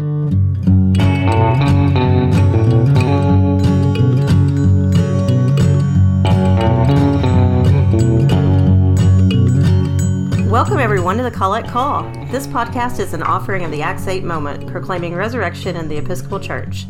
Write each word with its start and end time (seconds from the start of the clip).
Welcome, 0.00 0.56
everyone, 10.78 11.18
to 11.18 11.22
the 11.22 11.30
Collect 11.30 11.68
Call. 11.68 12.04
This 12.30 12.46
podcast 12.46 12.98
is 12.98 13.12
an 13.12 13.22
offering 13.22 13.62
of 13.64 13.70
the 13.70 13.82
Acts 13.82 14.06
8 14.06 14.24
moment, 14.24 14.66
proclaiming 14.68 15.14
resurrection 15.14 15.76
in 15.76 15.88
the 15.88 15.98
Episcopal 15.98 16.40
Church. 16.40 16.86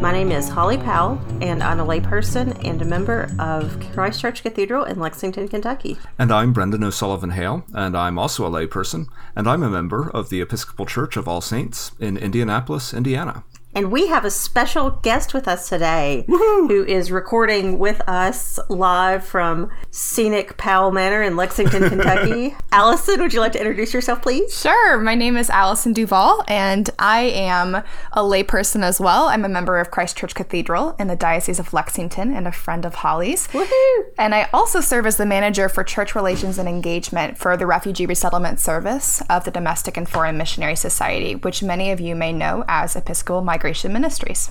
My 0.00 0.10
name 0.10 0.32
is 0.32 0.48
Holly 0.48 0.78
Powell, 0.78 1.20
and 1.40 1.62
I'm 1.62 1.78
a 1.78 1.86
layperson 1.86 2.64
and 2.64 2.82
a 2.82 2.84
member 2.84 3.30
of 3.38 3.78
Christ 3.92 4.20
Church 4.20 4.42
Cathedral 4.42 4.84
in 4.84 4.98
Lexington, 4.98 5.48
Kentucky. 5.48 5.96
And 6.18 6.32
I'm 6.32 6.52
Brendan 6.52 6.82
O'Sullivan 6.82 7.30
Hale, 7.30 7.64
and 7.72 7.96
I'm 7.96 8.18
also 8.18 8.44
a 8.44 8.50
layperson, 8.50 9.06
and 9.36 9.48
I'm 9.48 9.62
a 9.62 9.70
member 9.70 10.10
of 10.10 10.28
the 10.28 10.40
Episcopal 10.40 10.86
Church 10.86 11.16
of 11.16 11.28
All 11.28 11.40
Saints 11.40 11.92
in 12.00 12.16
Indianapolis, 12.16 12.92
Indiana. 12.92 13.44
And 13.74 13.90
we 13.90 14.08
have 14.08 14.26
a 14.26 14.30
special 14.30 14.90
guest 14.90 15.32
with 15.32 15.48
us 15.48 15.66
today 15.70 16.26
Woo-hoo! 16.28 16.68
who 16.68 16.84
is 16.84 17.10
recording 17.10 17.78
with 17.78 18.02
us 18.06 18.58
live 18.68 19.24
from 19.24 19.70
scenic 19.90 20.58
Powell 20.58 20.90
Manor 20.90 21.22
in 21.22 21.36
Lexington, 21.36 21.88
Kentucky. 21.88 22.54
Allison, 22.70 23.22
would 23.22 23.32
you 23.32 23.40
like 23.40 23.52
to 23.52 23.58
introduce 23.58 23.94
yourself, 23.94 24.20
please? 24.20 24.60
Sure. 24.60 24.98
My 24.98 25.14
name 25.14 25.38
is 25.38 25.48
Allison 25.48 25.94
Duvall, 25.94 26.44
and 26.48 26.90
I 26.98 27.20
am 27.22 27.76
a 28.12 28.20
layperson 28.20 28.82
as 28.82 29.00
well. 29.00 29.28
I'm 29.28 29.44
a 29.44 29.48
member 29.48 29.78
of 29.78 29.90
Christ 29.90 30.18
Church 30.18 30.34
Cathedral 30.34 30.94
in 30.98 31.06
the 31.06 31.16
Diocese 31.16 31.58
of 31.58 31.72
Lexington 31.72 32.30
and 32.30 32.46
a 32.46 32.52
friend 32.52 32.84
of 32.84 32.96
Holly's. 32.96 33.48
Woohoo! 33.48 34.04
And 34.18 34.34
I 34.34 34.50
also 34.52 34.82
serve 34.82 35.06
as 35.06 35.16
the 35.16 35.24
manager 35.24 35.70
for 35.70 35.82
church 35.82 36.14
relations 36.14 36.58
and 36.58 36.68
engagement 36.68 37.38
for 37.38 37.56
the 37.56 37.66
Refugee 37.66 38.04
Resettlement 38.04 38.60
Service 38.60 39.22
of 39.30 39.46
the 39.46 39.50
Domestic 39.50 39.96
and 39.96 40.06
Foreign 40.06 40.36
Missionary 40.36 40.76
Society, 40.76 41.36
which 41.36 41.62
many 41.62 41.90
of 41.90 42.00
you 42.00 42.14
may 42.14 42.34
know 42.34 42.66
as 42.68 42.96
Episcopal 42.96 43.40
Migration 43.40 43.61
Migration 43.62 43.92
Ministries. 43.92 44.50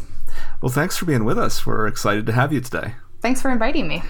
Well, 0.62 0.72
thanks 0.72 0.96
for 0.96 1.04
being 1.04 1.26
with 1.26 1.38
us. 1.38 1.66
We're 1.66 1.86
excited 1.86 2.26
to 2.28 2.32
have 2.32 2.54
you 2.54 2.62
today. 2.62 2.94
Thanks 3.20 3.42
for 3.42 3.52
inviting 3.52 3.86
me. 3.86 4.04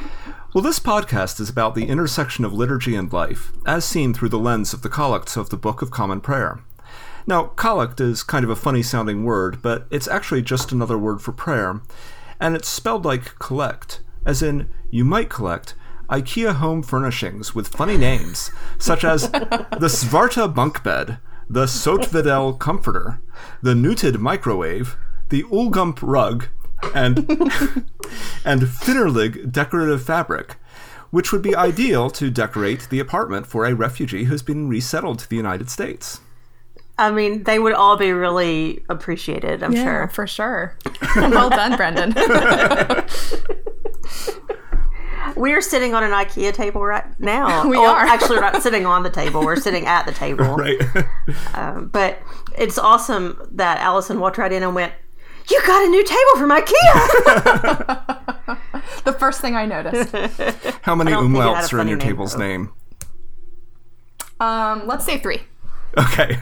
Well, 0.54 0.62
this 0.62 0.80
podcast 0.80 1.40
is 1.40 1.50
about 1.50 1.74
the 1.74 1.88
intersection 1.88 2.46
of 2.46 2.54
liturgy 2.54 2.94
and 2.94 3.12
life, 3.12 3.52
as 3.66 3.84
seen 3.84 4.14
through 4.14 4.30
the 4.30 4.38
lens 4.38 4.74
of 4.76 4.84
the 4.84 4.90
collects 4.90 5.36
of 5.36 5.50
the 5.50 5.58
Book 5.58 5.82
of 5.82 5.90
Common 5.90 6.22
Prayer. 6.22 6.60
Now, 7.26 7.46
collect 7.46 8.00
is 8.00 8.22
kind 8.22 8.44
of 8.44 8.52
a 8.52 8.56
funny 8.56 8.84
sounding 8.84 9.24
word, 9.24 9.64
but 9.64 9.88
it's 9.90 10.08
actually 10.08 10.44
just 10.44 10.72
another 10.72 11.00
word 11.00 11.20
for 11.20 11.32
prayer, 11.32 11.82
and 12.40 12.56
it's 12.56 12.70
spelled 12.70 13.04
like 13.04 13.40
collect, 13.40 14.02
as 14.24 14.44
in 14.44 14.70
you 14.92 15.04
might 15.04 15.32
collect 15.32 15.74
IKEA 16.12 16.54
home 16.58 16.84
furnishings 16.84 17.56
with 17.56 17.70
funny 17.70 17.98
names, 17.98 18.52
such 18.78 19.04
as 19.04 19.32
the 19.32 19.90
Svarta 19.90 20.54
bunk 20.54 20.84
bed, 20.84 21.18
the 21.52 21.66
Sotvedel 21.66 22.58
comforter, 22.58 23.20
the 23.62 23.74
Nutid 23.74 24.20
microwave, 24.20 24.96
the 25.28 25.44
Ulgump 25.44 26.00
rug, 26.02 26.46
and 26.96 27.18
and 28.46 28.62
Finnerlig 28.62 29.52
decorative 29.52 30.02
fabric, 30.02 30.56
which 31.10 31.34
would 31.34 31.42
be 31.42 31.54
ideal 31.54 32.10
to 32.12 32.32
decorate 32.32 32.88
the 32.90 33.00
apartment 33.00 33.48
for 33.48 33.66
a 33.66 33.76
refugee 33.76 34.24
who's 34.24 34.42
been 34.42 34.70
resettled 34.70 35.20
to 35.20 35.30
the 35.30 35.36
United 35.36 35.70
States. 35.70 36.22
I 36.98 37.12
mean, 37.12 37.44
they 37.44 37.60
would 37.60 37.74
all 37.74 37.98
be 37.98 38.14
really 38.14 38.86
appreciated, 38.88 39.62
I'm 39.62 39.74
yeah, 39.74 39.84
sure. 39.84 40.08
For 40.08 40.28
sure. 40.28 40.78
well 41.18 41.50
done, 41.50 41.76
Brendan. 41.76 42.14
We 45.36 45.54
are 45.54 45.62
sitting 45.62 45.94
on 45.94 46.04
an 46.04 46.12
IKEA 46.12 46.54
table 46.54 46.84
right 46.84 47.04
now. 47.20 47.66
We 47.72 47.78
well, 47.78 47.92
are. 47.92 48.06
actually, 48.06 48.40
not 48.40 48.62
sitting 48.62 48.86
on 48.86 49.04
the 49.04 49.10
table. 49.10 49.42
We're 49.46 49.56
sitting 49.56 49.86
at 49.86 50.06
the 50.06 50.12
table. 50.12 50.46
Right. 50.62 50.82
Um, 51.54 51.88
but 51.88 52.20
it's 52.58 52.78
awesome 52.78 53.42
that 53.54 53.80
Allison 53.80 54.20
walked 54.20 54.38
right 54.38 54.52
in 54.52 54.64
and 54.64 54.76
went, 54.76 54.94
"You 55.50 55.62
got 55.66 55.86
a 55.86 55.90
new 55.90 56.04
table 56.04 56.36
from 56.38 56.50
IKEA." 56.52 56.74
the 59.06 59.14
first 59.14 59.42
thing 59.42 59.56
I 59.56 59.66
noticed. 59.66 60.14
How 60.82 60.96
many 60.96 61.12
I 61.12 61.16
don't 61.16 61.32
think 61.32 61.38
it 61.38 61.42
had 61.42 61.50
a 61.50 61.56
umlauts 61.56 61.74
are 61.74 61.80
in 61.80 61.88
your 61.88 61.98
name, 61.98 62.08
table's 62.08 62.34
though. 62.34 62.40
name? 62.40 62.74
Um, 64.40 64.88
let's 64.88 65.06
say 65.06 65.20
three. 65.20 65.42
Okay. 65.98 66.38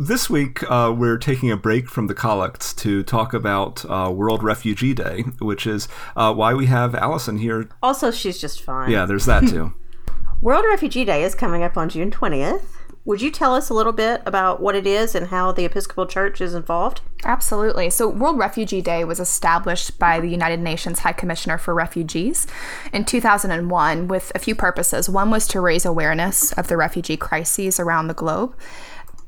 This 0.00 0.30
week, 0.30 0.62
uh, 0.70 0.94
we're 0.96 1.18
taking 1.18 1.50
a 1.50 1.56
break 1.56 1.88
from 1.88 2.06
the 2.06 2.14
collects 2.14 2.72
to 2.74 3.02
talk 3.02 3.34
about 3.34 3.84
uh, 3.90 4.12
World 4.14 4.44
Refugee 4.44 4.94
Day, 4.94 5.22
which 5.40 5.66
is 5.66 5.88
uh, 6.14 6.32
why 6.32 6.54
we 6.54 6.66
have 6.66 6.94
Allison 6.94 7.38
here. 7.38 7.68
also, 7.82 8.12
she's 8.12 8.40
just 8.40 8.62
fine. 8.62 8.92
Yeah, 8.92 9.06
there's 9.06 9.26
that 9.26 9.48
too. 9.48 9.74
World 10.40 10.64
Refugee 10.68 11.04
Day 11.04 11.24
is 11.24 11.34
coming 11.34 11.64
up 11.64 11.76
on 11.76 11.88
June 11.88 12.12
20th. 12.12 12.62
Would 13.06 13.22
you 13.22 13.30
tell 13.32 13.54
us 13.54 13.70
a 13.70 13.74
little 13.74 13.92
bit 13.92 14.22
about 14.24 14.60
what 14.60 14.76
it 14.76 14.86
is 14.86 15.16
and 15.16 15.28
how 15.28 15.50
the 15.50 15.64
Episcopal 15.64 16.06
Church 16.06 16.40
is 16.40 16.54
involved? 16.54 17.00
Absolutely. 17.24 17.90
So, 17.90 18.06
World 18.06 18.38
Refugee 18.38 18.82
Day 18.82 19.02
was 19.02 19.18
established 19.18 19.98
by 19.98 20.20
the 20.20 20.28
United 20.28 20.60
Nations 20.60 21.00
High 21.00 21.12
Commissioner 21.12 21.58
for 21.58 21.74
Refugees 21.74 22.46
in 22.92 23.04
2001 23.04 24.06
with 24.06 24.30
a 24.34 24.38
few 24.38 24.54
purposes. 24.54 25.08
One 25.08 25.30
was 25.30 25.48
to 25.48 25.60
raise 25.60 25.84
awareness 25.84 26.52
of 26.52 26.68
the 26.68 26.76
refugee 26.76 27.16
crises 27.16 27.80
around 27.80 28.06
the 28.06 28.14
globe, 28.14 28.54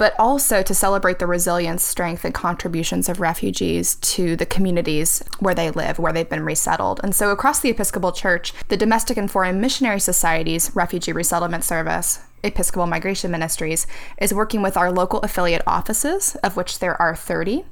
but 0.00 0.14
also 0.18 0.62
to 0.62 0.74
celebrate 0.74 1.18
the 1.18 1.26
resilience, 1.26 1.82
strength, 1.82 2.24
and 2.24 2.32
contributions 2.32 3.06
of 3.06 3.20
refugees 3.20 3.96
to 3.96 4.34
the 4.34 4.46
communities 4.46 5.22
where 5.40 5.54
they 5.54 5.70
live, 5.70 5.98
where 5.98 6.10
they've 6.10 6.30
been 6.30 6.42
resettled. 6.42 6.98
And 7.02 7.14
so, 7.14 7.28
across 7.28 7.60
the 7.60 7.68
Episcopal 7.68 8.10
Church, 8.10 8.54
the 8.68 8.78
Domestic 8.78 9.18
and 9.18 9.30
Foreign 9.30 9.60
Missionary 9.60 10.00
Societies 10.00 10.70
Refugee 10.74 11.12
Resettlement 11.12 11.64
Service, 11.64 12.20
Episcopal 12.42 12.86
Migration 12.86 13.30
Ministries, 13.30 13.86
is 14.16 14.32
working 14.32 14.62
with 14.62 14.74
our 14.74 14.90
local 14.90 15.20
affiliate 15.20 15.62
offices, 15.66 16.34
of 16.36 16.56
which 16.56 16.78
there 16.78 17.00
are 17.00 17.14
30, 17.14 17.66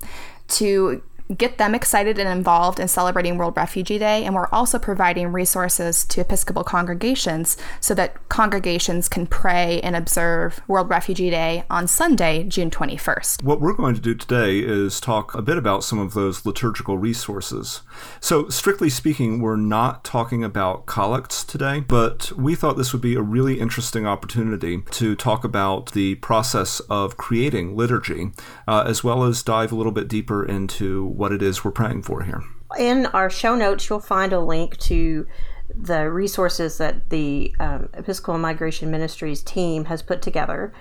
to 0.48 1.00
get 1.36 1.58
them 1.58 1.74
excited 1.74 2.18
and 2.18 2.28
involved 2.28 2.80
in 2.80 2.88
celebrating 2.88 3.36
World 3.36 3.56
Refugee 3.56 3.98
Day. 3.98 4.24
And 4.24 4.34
we're 4.34 4.48
also 4.48 4.78
providing 4.78 5.32
resources 5.32 6.04
to 6.06 6.20
Episcopal 6.20 6.64
congregations 6.64 7.56
so 7.80 7.94
that 7.94 8.28
congregations 8.28 9.08
can 9.08 9.26
pray 9.26 9.80
and 9.82 9.94
observe 9.94 10.60
World 10.68 10.88
Refugee 10.88 11.30
Day 11.30 11.64
on 11.68 11.86
Sunday, 11.86 12.44
June 12.44 12.70
21st. 12.70 13.42
What 13.42 13.60
we're 13.60 13.74
going 13.74 13.94
to 13.94 14.00
do 14.00 14.14
today 14.14 14.58
is 14.58 15.00
talk 15.00 15.34
a 15.34 15.42
bit 15.42 15.58
about 15.58 15.84
some 15.84 15.98
of 15.98 16.14
those 16.14 16.46
liturgical 16.46 16.96
resources. 16.98 17.82
So, 18.20 18.48
strictly 18.48 18.88
speaking, 18.88 19.40
we're 19.40 19.56
not 19.56 20.04
talking 20.04 20.42
about 20.42 20.86
collects 20.86 21.44
today, 21.44 21.80
but 21.80 22.32
we 22.32 22.54
thought 22.54 22.76
this 22.76 22.92
would 22.92 23.02
be 23.02 23.14
a 23.14 23.22
really 23.22 23.60
interesting 23.60 24.06
opportunity 24.06 24.82
to 24.92 25.14
talk 25.14 25.44
about 25.44 25.92
the 25.92 26.14
process 26.16 26.80
of 26.88 27.16
creating 27.16 27.76
liturgy, 27.76 28.30
uh, 28.66 28.84
as 28.86 29.04
well 29.04 29.24
as 29.24 29.42
dive 29.42 29.72
a 29.72 29.74
little 29.74 29.92
bit 29.92 30.08
deeper 30.08 30.44
into 30.44 31.17
what 31.18 31.32
it 31.32 31.42
is 31.42 31.64
we're 31.64 31.70
praying 31.70 32.02
for 32.02 32.22
here. 32.22 32.42
In 32.78 33.06
our 33.06 33.28
show 33.28 33.54
notes, 33.54 33.88
you'll 33.88 34.00
find 34.00 34.32
a 34.32 34.40
link 34.40 34.78
to 34.78 35.26
the 35.74 36.10
resources 36.10 36.78
that 36.78 37.10
the 37.10 37.54
um, 37.60 37.88
Episcopal 37.94 38.38
Migration 38.38 38.90
Ministries 38.90 39.42
team 39.42 39.86
has 39.86 40.00
put 40.00 40.22
together. 40.22 40.72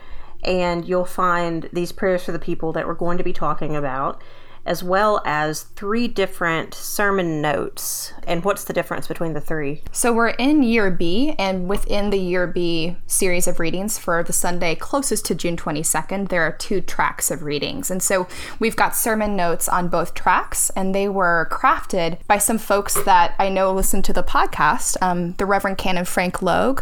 And 0.43 0.87
you'll 0.87 1.05
find 1.05 1.67
these 1.73 1.91
prayers 1.91 2.23
for 2.23 2.31
the 2.31 2.39
people 2.39 2.71
that 2.73 2.85
we're 2.85 2.93
going 2.93 3.17
to 3.17 3.23
be 3.23 3.33
talking 3.33 3.75
about, 3.75 4.21
as 4.67 4.83
well 4.83 5.21
as 5.25 5.63
three 5.63 6.07
different 6.07 6.73
sermon 6.73 7.41
notes. 7.41 8.13
And 8.27 8.43
what's 8.43 8.65
the 8.65 8.73
difference 8.73 9.07
between 9.07 9.33
the 9.33 9.41
three? 9.41 9.81
So 9.91 10.13
we're 10.13 10.29
in 10.29 10.61
year 10.61 10.91
B, 10.91 11.33
and 11.39 11.67
within 11.67 12.09
the 12.09 12.19
year 12.19 12.45
B 12.45 12.97
series 13.07 13.47
of 13.47 13.59
readings 13.59 13.97
for 13.97 14.21
the 14.23 14.33
Sunday 14.33 14.75
closest 14.75 15.25
to 15.25 15.35
June 15.35 15.57
22nd, 15.57 16.29
there 16.29 16.43
are 16.43 16.51
two 16.51 16.81
tracks 16.81 17.31
of 17.31 17.43
readings. 17.43 17.89
And 17.89 18.03
so 18.03 18.27
we've 18.59 18.75
got 18.75 18.95
sermon 18.95 19.35
notes 19.35 19.67
on 19.69 19.87
both 19.87 20.13
tracks, 20.13 20.69
and 20.71 20.93
they 20.93 21.07
were 21.07 21.47
crafted 21.51 22.19
by 22.27 22.37
some 22.37 22.57
folks 22.57 22.93
that 23.05 23.33
I 23.39 23.49
know 23.49 23.73
listen 23.73 24.01
to 24.03 24.13
the 24.13 24.23
podcast 24.23 24.97
um, 25.01 25.33
the 25.33 25.45
Reverend 25.45 25.77
Canon 25.77 26.05
Frank 26.05 26.41
Logue, 26.41 26.81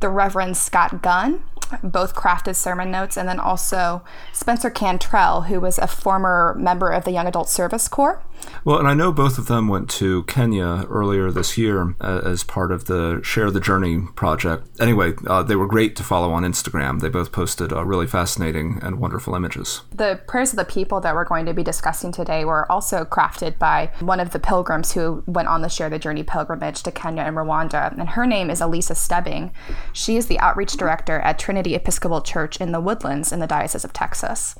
the 0.00 0.08
Reverend 0.08 0.56
Scott 0.56 1.02
Gunn, 1.02 1.42
both 1.82 2.14
crafted 2.14 2.56
sermon 2.56 2.90
notes, 2.90 3.16
and 3.16 3.28
then 3.28 3.40
also 3.40 4.02
Spencer 4.32 4.70
Cantrell, 4.70 5.42
who 5.42 5.60
was 5.60 5.78
a 5.78 5.86
former 5.86 6.54
member 6.58 6.90
of 6.90 7.04
the 7.04 7.12
Young 7.12 7.26
Adult 7.26 7.48
Service 7.48 7.88
Corps. 7.88 8.22
Well, 8.64 8.78
and 8.78 8.86
I 8.86 8.94
know 8.94 9.12
both 9.12 9.38
of 9.38 9.46
them 9.46 9.66
went 9.66 9.90
to 9.90 10.22
Kenya 10.24 10.84
earlier 10.88 11.32
this 11.32 11.58
year 11.58 11.96
uh, 12.00 12.20
as 12.24 12.44
part 12.44 12.70
of 12.70 12.84
the 12.84 13.20
Share 13.24 13.50
the 13.50 13.58
Journey 13.60 14.06
project. 14.14 14.68
Anyway, 14.80 15.14
uh, 15.26 15.42
they 15.42 15.56
were 15.56 15.66
great 15.66 15.96
to 15.96 16.04
follow 16.04 16.32
on 16.32 16.44
Instagram. 16.44 17.00
They 17.00 17.08
both 17.08 17.32
posted 17.32 17.72
uh, 17.72 17.84
really 17.84 18.06
fascinating 18.06 18.78
and 18.80 19.00
wonderful 19.00 19.34
images. 19.34 19.82
The 19.92 20.20
prayers 20.28 20.52
of 20.52 20.58
the 20.58 20.64
people 20.64 21.00
that 21.00 21.14
we're 21.14 21.24
going 21.24 21.46
to 21.46 21.54
be 21.54 21.64
discussing 21.64 22.12
today 22.12 22.44
were 22.44 22.70
also 22.70 23.04
crafted 23.04 23.58
by 23.58 23.90
one 23.98 24.20
of 24.20 24.30
the 24.30 24.38
pilgrims 24.38 24.92
who 24.92 25.24
went 25.26 25.48
on 25.48 25.62
the 25.62 25.68
Share 25.68 25.90
the 25.90 25.98
Journey 25.98 26.22
pilgrimage 26.22 26.82
to 26.84 26.92
Kenya 26.92 27.22
and 27.22 27.36
Rwanda, 27.36 27.90
and 27.90 28.10
her 28.10 28.26
name 28.26 28.48
is 28.48 28.60
Elisa 28.60 28.94
Stebbing. 28.94 29.52
She 29.92 30.16
is 30.16 30.26
the 30.26 30.38
outreach 30.38 30.74
director 30.74 31.18
at 31.20 31.38
Trinity 31.38 31.74
Episcopal 31.74 32.20
Church 32.20 32.60
in 32.60 32.70
the 32.70 32.80
Woodlands 32.80 33.32
in 33.32 33.40
the 33.40 33.46
Diocese 33.46 33.84
of 33.84 33.92
Texas. 33.92 34.54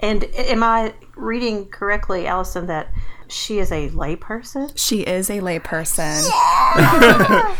And 0.00 0.24
am 0.34 0.62
I 0.62 0.94
reading 1.16 1.66
correctly, 1.68 2.26
Allison, 2.26 2.66
that 2.66 2.88
she 3.28 3.58
is 3.58 3.70
a 3.70 3.88
layperson? 3.90 4.72
She 4.76 5.00
is 5.00 5.30
a 5.30 5.40
layperson. 5.40 6.26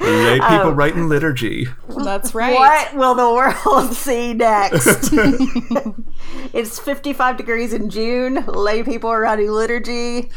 Lay 0.00 0.40
people 0.40 0.70
um, 0.70 0.76
writing 0.76 1.08
liturgy. 1.08 1.68
That's 1.88 2.34
right. 2.34 2.54
What 2.54 2.94
will 2.94 3.14
the 3.14 3.30
world 3.30 3.92
see 3.94 4.34
next? 4.34 5.10
it's 6.52 6.78
55 6.78 7.36
degrees 7.36 7.72
in 7.72 7.90
June. 7.90 8.44
Lay 8.46 8.82
people 8.82 9.10
around 9.10 9.40
in 9.40 9.52
liturgy. 9.52 10.30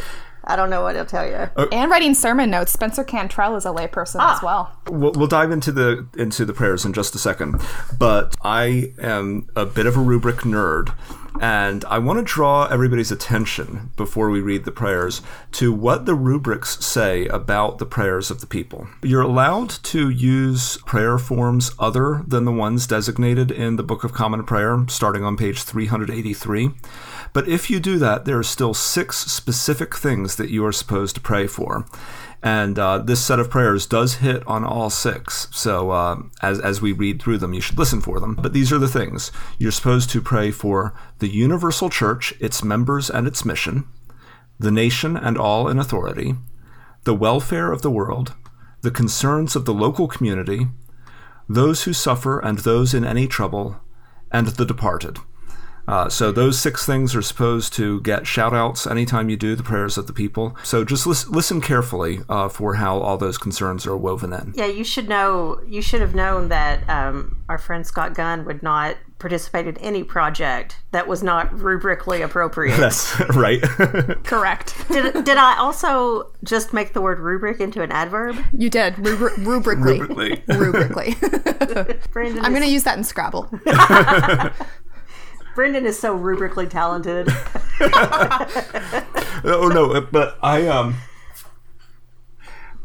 I 0.45 0.55
don't 0.55 0.69
know 0.69 0.81
what 0.83 0.95
I'll 0.97 1.05
tell 1.05 1.25
you. 1.25 1.49
And 1.71 1.89
writing 1.89 2.13
sermon 2.13 2.49
notes. 2.49 2.71
Spencer 2.73 3.03
Cantrell 3.03 3.55
is 3.55 3.65
a 3.65 3.69
layperson 3.69 4.17
Ah. 4.19 4.35
as 4.35 4.43
well. 4.43 4.71
We'll, 4.89 5.11
we'll 5.13 5.27
dive 5.27 5.51
into 5.51 5.71
the 5.71 6.05
into 6.17 6.43
the 6.45 6.53
prayers 6.53 6.85
in 6.85 6.93
just 6.93 7.15
a 7.15 7.19
second, 7.19 7.61
but 7.97 8.35
I 8.43 8.93
am 8.99 9.47
a 9.55 9.65
bit 9.65 9.85
of 9.85 9.95
a 9.95 10.01
rubric 10.01 10.37
nerd, 10.37 10.93
and 11.41 11.85
I 11.85 11.97
want 11.99 12.19
to 12.19 12.23
draw 12.25 12.65
everybody's 12.65 13.11
attention 13.11 13.91
before 13.95 14.29
we 14.29 14.41
read 14.41 14.65
the 14.65 14.71
prayers 14.71 15.21
to 15.53 15.71
what 15.71 16.05
the 16.05 16.13
rubrics 16.15 16.83
say 16.85 17.25
about 17.27 17.77
the 17.77 17.85
prayers 17.85 18.29
of 18.29 18.41
the 18.41 18.47
people. 18.47 18.87
You're 19.01 19.21
allowed 19.21 19.69
to 19.69 20.09
use 20.09 20.77
prayer 20.85 21.17
forms 21.17 21.71
other 21.79 22.21
than 22.27 22.43
the 22.45 22.51
ones 22.51 22.85
designated 22.85 23.49
in 23.49 23.77
the 23.77 23.83
Book 23.83 24.03
of 24.03 24.13
Common 24.13 24.43
Prayer, 24.43 24.85
starting 24.89 25.23
on 25.23 25.37
page 25.37 25.63
383. 25.63 26.71
But 27.33 27.47
if 27.47 27.69
you 27.69 27.79
do 27.79 27.97
that, 27.97 28.25
there 28.25 28.37
are 28.37 28.43
still 28.43 28.73
six 28.75 29.17
specific 29.17 29.95
things 29.95 30.35
that 30.35 30.51
you 30.51 30.63
are 30.65 30.71
supposed 30.71 31.15
to 31.15 31.21
pray 31.21 31.47
for. 31.47 31.85
And 32.43 32.77
uh, 32.77 32.97
this 32.97 33.25
set 33.25 33.39
of 33.39 33.49
prayers 33.49 33.87
does 33.87 34.15
hit 34.15 34.45
on 34.45 34.63
all 34.63 34.89
six. 34.89 35.47
So 35.51 35.91
uh, 35.91 36.17
as, 36.41 36.59
as 36.59 36.81
we 36.81 36.91
read 36.91 37.21
through 37.21 37.37
them, 37.39 37.53
you 37.53 37.61
should 37.61 37.77
listen 37.77 38.01
for 38.01 38.19
them. 38.19 38.35
But 38.35 38.53
these 38.53 38.71
are 38.71 38.77
the 38.77 38.87
things. 38.87 39.31
You're 39.57 39.71
supposed 39.71 40.09
to 40.11 40.21
pray 40.21 40.51
for 40.51 40.93
the 41.19 41.29
universal 41.29 41.89
church, 41.89 42.33
its 42.39 42.63
members, 42.63 43.09
and 43.09 43.25
its 43.27 43.45
mission, 43.45 43.87
the 44.59 44.71
nation 44.71 45.15
and 45.15 45.37
all 45.37 45.69
in 45.69 45.79
authority, 45.79 46.35
the 47.05 47.15
welfare 47.15 47.71
of 47.71 47.81
the 47.81 47.91
world, 47.91 48.33
the 48.81 48.91
concerns 48.91 49.55
of 49.55 49.63
the 49.63 49.73
local 49.73 50.07
community, 50.07 50.67
those 51.47 51.83
who 51.83 51.93
suffer 51.93 52.39
and 52.39 52.59
those 52.59 52.93
in 52.93 53.05
any 53.05 53.25
trouble, 53.25 53.79
and 54.31 54.47
the 54.47 54.65
departed. 54.65 55.17
Uh, 55.87 56.07
so 56.09 56.31
those 56.31 56.59
six 56.59 56.85
things 56.85 57.15
are 57.15 57.21
supposed 57.21 57.73
to 57.73 57.99
get 58.01 58.25
shout 58.25 58.53
outs 58.53 58.87
anytime 58.87 59.29
you 59.29 59.35
do 59.37 59.55
the 59.55 59.63
prayers 59.63 59.97
of 59.97 60.07
the 60.07 60.13
people. 60.13 60.55
So 60.63 60.83
just 60.85 61.05
lis- 61.05 61.27
listen 61.27 61.59
carefully 61.61 62.19
uh, 62.29 62.47
for 62.49 62.75
how 62.75 62.99
all 62.99 63.17
those 63.17 63.37
concerns 63.37 63.85
are 63.85 63.97
woven 63.97 64.31
in. 64.33 64.53
Yeah, 64.55 64.65
you 64.67 64.83
should 64.83 65.09
know. 65.09 65.59
You 65.67 65.81
should 65.81 66.01
have 66.01 66.15
known 66.15 66.49
that 66.49 66.87
um, 66.89 67.37
our 67.49 67.57
friend 67.57 67.85
Scott 67.85 68.13
Gunn 68.15 68.45
would 68.45 68.63
not 68.63 68.95
participate 69.19 69.65
in 69.67 69.77
any 69.77 70.03
project 70.03 70.77
that 70.91 71.07
was 71.07 71.23
not 71.23 71.49
rubrically 71.51 72.23
appropriate. 72.23 72.75
That's 72.75 73.17
right. 73.35 73.61
Correct. 74.23 74.75
did, 74.89 75.23
did 75.23 75.37
I 75.37 75.57
also 75.57 76.31
just 76.43 76.73
make 76.73 76.91
the 76.93 77.01
word 77.01 77.19
rubric 77.19 77.61
into 77.61 77.81
an 77.81 77.91
adverb? 77.91 78.37
You 78.51 78.69
did. 78.69 78.95
Rubri- 78.95 79.35
rubrically. 79.37 79.99
Rubrically. 80.47 81.15
rubrically. 81.15 82.39
I'm 82.43 82.51
going 82.51 82.63
to 82.63 82.69
use 82.69 82.83
that 82.83 82.97
in 82.97 83.03
Scrabble. 83.05 83.49
Brendan 85.55 85.85
is 85.85 85.99
so 85.99 86.17
rubrically 86.17 86.69
talented. 86.69 87.27
oh 89.45 89.69
no, 89.73 90.01
but 90.01 90.37
I 90.41 90.67
um 90.67 90.95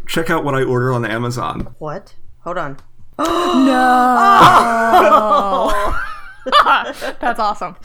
check 0.06 0.30
out 0.30 0.44
what 0.44 0.54
I 0.54 0.62
order 0.62 0.92
on 0.92 1.04
Amazon. 1.04 1.74
what? 1.78 2.14
Hold 2.40 2.58
on. 2.58 2.76
No! 3.18 3.24
That's 7.20 7.40
awesome. 7.40 7.76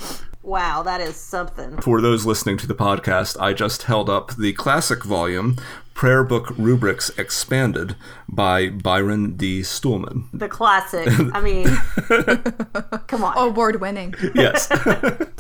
Wow, 0.44 0.84
that 0.84 1.02
is 1.02 1.16
something. 1.16 1.80
For 1.82 2.02
those 2.02 2.26
listening 2.26 2.58
to 2.58 2.68
the 2.68 2.76
podcast, 2.76 3.40
I 3.42 3.54
just 3.54 3.84
held 3.84 4.10
up 4.10 4.36
the 4.36 4.54
classic 4.54 5.04
volume, 5.04 5.58
Prayer 5.94 6.24
Book 6.24 6.50
Rubrics 6.58 7.10
Expanded 7.18 7.96
by 8.28 8.70
Byron 8.70 9.38
D. 9.38 9.62
Stuhlman. 9.62 10.26
The 10.34 10.50
classic. 10.50 11.08
I 11.34 11.40
mean, 11.40 11.68
come 13.08 13.24
on. 13.24 13.38
Award 13.38 13.80
winning. 13.82 14.14
Yes. 14.36 14.70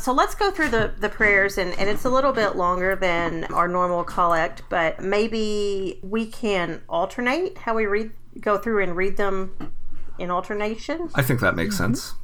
So 0.03 0.11
let's 0.11 0.35
go 0.35 0.51
through 0.51 0.67
the, 0.67 0.91
the 0.99 1.07
prayers, 1.07 1.57
and, 1.57 1.73
and 1.79 1.89
it's 1.89 2.03
a 2.03 2.09
little 2.09 2.33
bit 2.33 2.57
longer 2.57 2.93
than 2.93 3.45
our 3.45 3.69
normal 3.69 4.03
collect, 4.03 4.63
but 4.67 5.01
maybe 5.01 5.97
we 6.03 6.25
can 6.25 6.81
alternate 6.89 7.57
how 7.59 7.73
we 7.73 7.85
read, 7.85 8.11
go 8.41 8.57
through 8.57 8.83
and 8.83 8.97
read 8.97 9.15
them 9.15 9.73
in 10.19 10.29
alternation. 10.29 11.09
I 11.15 11.21
think 11.21 11.39
that 11.39 11.55
makes 11.55 11.77
sense. 11.77 12.15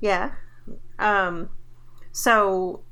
Yeah. 0.00 0.34
Um. 1.00 1.50
So, 2.12 2.84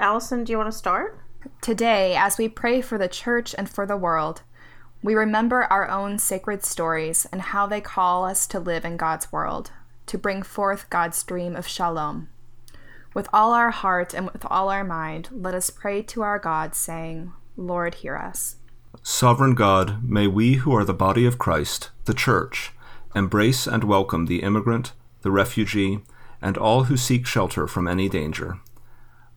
Allison, 0.00 0.42
do 0.42 0.50
you 0.50 0.58
want 0.58 0.72
to 0.72 0.76
start? 0.76 1.23
Today, 1.60 2.16
as 2.16 2.38
we 2.38 2.48
pray 2.48 2.80
for 2.80 2.98
the 2.98 3.08
church 3.08 3.54
and 3.56 3.68
for 3.68 3.86
the 3.86 3.96
world, 3.96 4.42
we 5.02 5.14
remember 5.14 5.64
our 5.64 5.88
own 5.88 6.18
sacred 6.18 6.64
stories 6.64 7.26
and 7.30 7.42
how 7.42 7.66
they 7.66 7.80
call 7.80 8.24
us 8.24 8.46
to 8.46 8.58
live 8.58 8.84
in 8.84 8.96
God's 8.96 9.30
world, 9.30 9.70
to 10.06 10.16
bring 10.16 10.42
forth 10.42 10.88
God's 10.90 11.22
dream 11.22 11.54
of 11.54 11.68
shalom. 11.68 12.28
With 13.12 13.28
all 13.32 13.52
our 13.52 13.70
heart 13.70 14.14
and 14.14 14.30
with 14.30 14.44
all 14.46 14.70
our 14.70 14.84
mind, 14.84 15.28
let 15.30 15.54
us 15.54 15.70
pray 15.70 16.02
to 16.02 16.22
our 16.22 16.38
God, 16.38 16.74
saying, 16.74 17.32
Lord, 17.56 17.96
hear 17.96 18.16
us. 18.16 18.56
Sovereign 19.02 19.54
God, 19.54 20.02
may 20.02 20.26
we 20.26 20.54
who 20.54 20.74
are 20.74 20.84
the 20.84 20.94
body 20.94 21.26
of 21.26 21.38
Christ, 21.38 21.90
the 22.06 22.14
Church, 22.14 22.72
embrace 23.14 23.66
and 23.66 23.84
welcome 23.84 24.26
the 24.26 24.42
immigrant, 24.42 24.92
the 25.22 25.30
refugee, 25.30 26.00
and 26.40 26.58
all 26.58 26.84
who 26.84 26.96
seek 26.96 27.26
shelter 27.26 27.66
from 27.66 27.86
any 27.86 28.08
danger. 28.08 28.58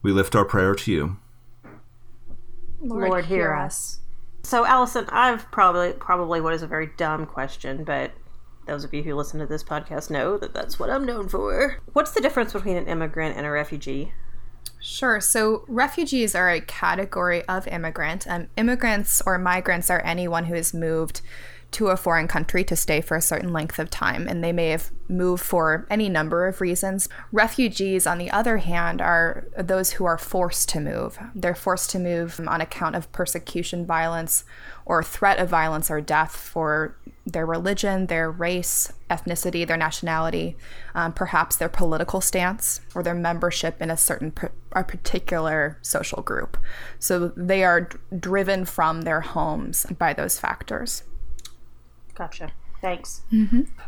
We 0.01 0.11
lift 0.11 0.35
our 0.35 0.45
prayer 0.45 0.73
to 0.75 0.91
you. 0.91 1.17
Lord, 2.81 3.25
hear 3.25 3.53
us. 3.53 3.99
So, 4.43 4.65
Allison, 4.65 5.05
I've 5.09 5.49
probably 5.51 5.93
probably 5.93 6.41
what 6.41 6.53
is 6.53 6.61
a 6.61 6.67
very 6.67 6.89
dumb 6.97 7.25
question, 7.25 7.83
but 7.83 8.11
those 8.65 8.83
of 8.83 8.93
you 8.93 9.03
who 9.03 9.15
listen 9.15 9.39
to 9.39 9.45
this 9.45 9.63
podcast 9.63 10.09
know 10.09 10.37
that 10.37 10.53
that's 10.53 10.77
what 10.79 10.89
I'm 10.89 11.05
known 11.05 11.27
for. 11.27 11.79
What's 11.93 12.11
the 12.11 12.21
difference 12.21 12.53
between 12.53 12.77
an 12.77 12.87
immigrant 12.87 13.37
and 13.37 13.45
a 13.45 13.49
refugee? 13.51 14.13
Sure. 14.79 15.19
So, 15.19 15.65
refugees 15.67 16.35
are 16.35 16.49
a 16.49 16.61
category 16.61 17.43
of 17.45 17.67
immigrant. 17.67 18.27
Um, 18.27 18.47
immigrants 18.57 19.21
or 19.25 19.37
migrants 19.37 19.89
are 19.89 20.01
anyone 20.01 20.45
who 20.45 20.55
has 20.55 20.73
moved 20.73 21.21
to 21.71 21.87
a 21.87 21.97
foreign 21.97 22.27
country 22.27 22.63
to 22.63 22.75
stay 22.75 23.01
for 23.01 23.17
a 23.17 23.21
certain 23.21 23.51
length 23.51 23.77
of 23.77 23.89
time, 23.89 24.27
and 24.27 24.43
they 24.43 24.51
may 24.51 24.69
have 24.69 24.91
moved 25.09 25.43
for 25.43 25.85
any 25.89 26.09
number 26.09 26.47
of 26.47 26.61
reasons. 26.61 27.07
Refugees, 27.31 28.07
on 28.07 28.17
the 28.17 28.31
other 28.31 28.57
hand, 28.57 29.01
are 29.01 29.47
those 29.57 29.91
who 29.91 30.05
are 30.05 30.17
forced 30.17 30.69
to 30.69 30.79
move. 30.79 31.19
They're 31.35 31.55
forced 31.55 31.89
to 31.91 31.99
move 31.99 32.39
on 32.47 32.61
account 32.61 32.95
of 32.95 33.11
persecution, 33.11 33.85
violence, 33.85 34.43
or 34.85 35.03
threat 35.03 35.39
of 35.39 35.49
violence 35.49 35.91
or 35.91 36.01
death 36.01 36.35
for 36.35 36.95
their 37.25 37.45
religion, 37.45 38.07
their 38.07 38.31
race, 38.31 38.93
ethnicity, 39.09 39.67
their 39.67 39.77
nationality, 39.77 40.55
um, 40.95 41.11
perhaps 41.11 41.57
their 41.57 41.69
political 41.69 42.21
stance, 42.21 42.79
or 42.95 43.03
their 43.03 43.13
membership 43.13 43.81
in 43.81 43.91
a 43.91 43.97
certain 43.97 44.31
pr- 44.31 44.47
a 44.71 44.83
particular 44.83 45.77
social 45.81 46.21
group. 46.21 46.57
So 46.99 47.29
they 47.35 47.63
are 47.65 47.81
d- 47.81 47.97
driven 48.17 48.63
from 48.63 49.01
their 49.01 49.21
homes 49.21 49.85
by 49.97 50.13
those 50.13 50.39
factors. 50.39 51.03
Gotcha. 52.17 52.51
Thanks. 52.81 53.21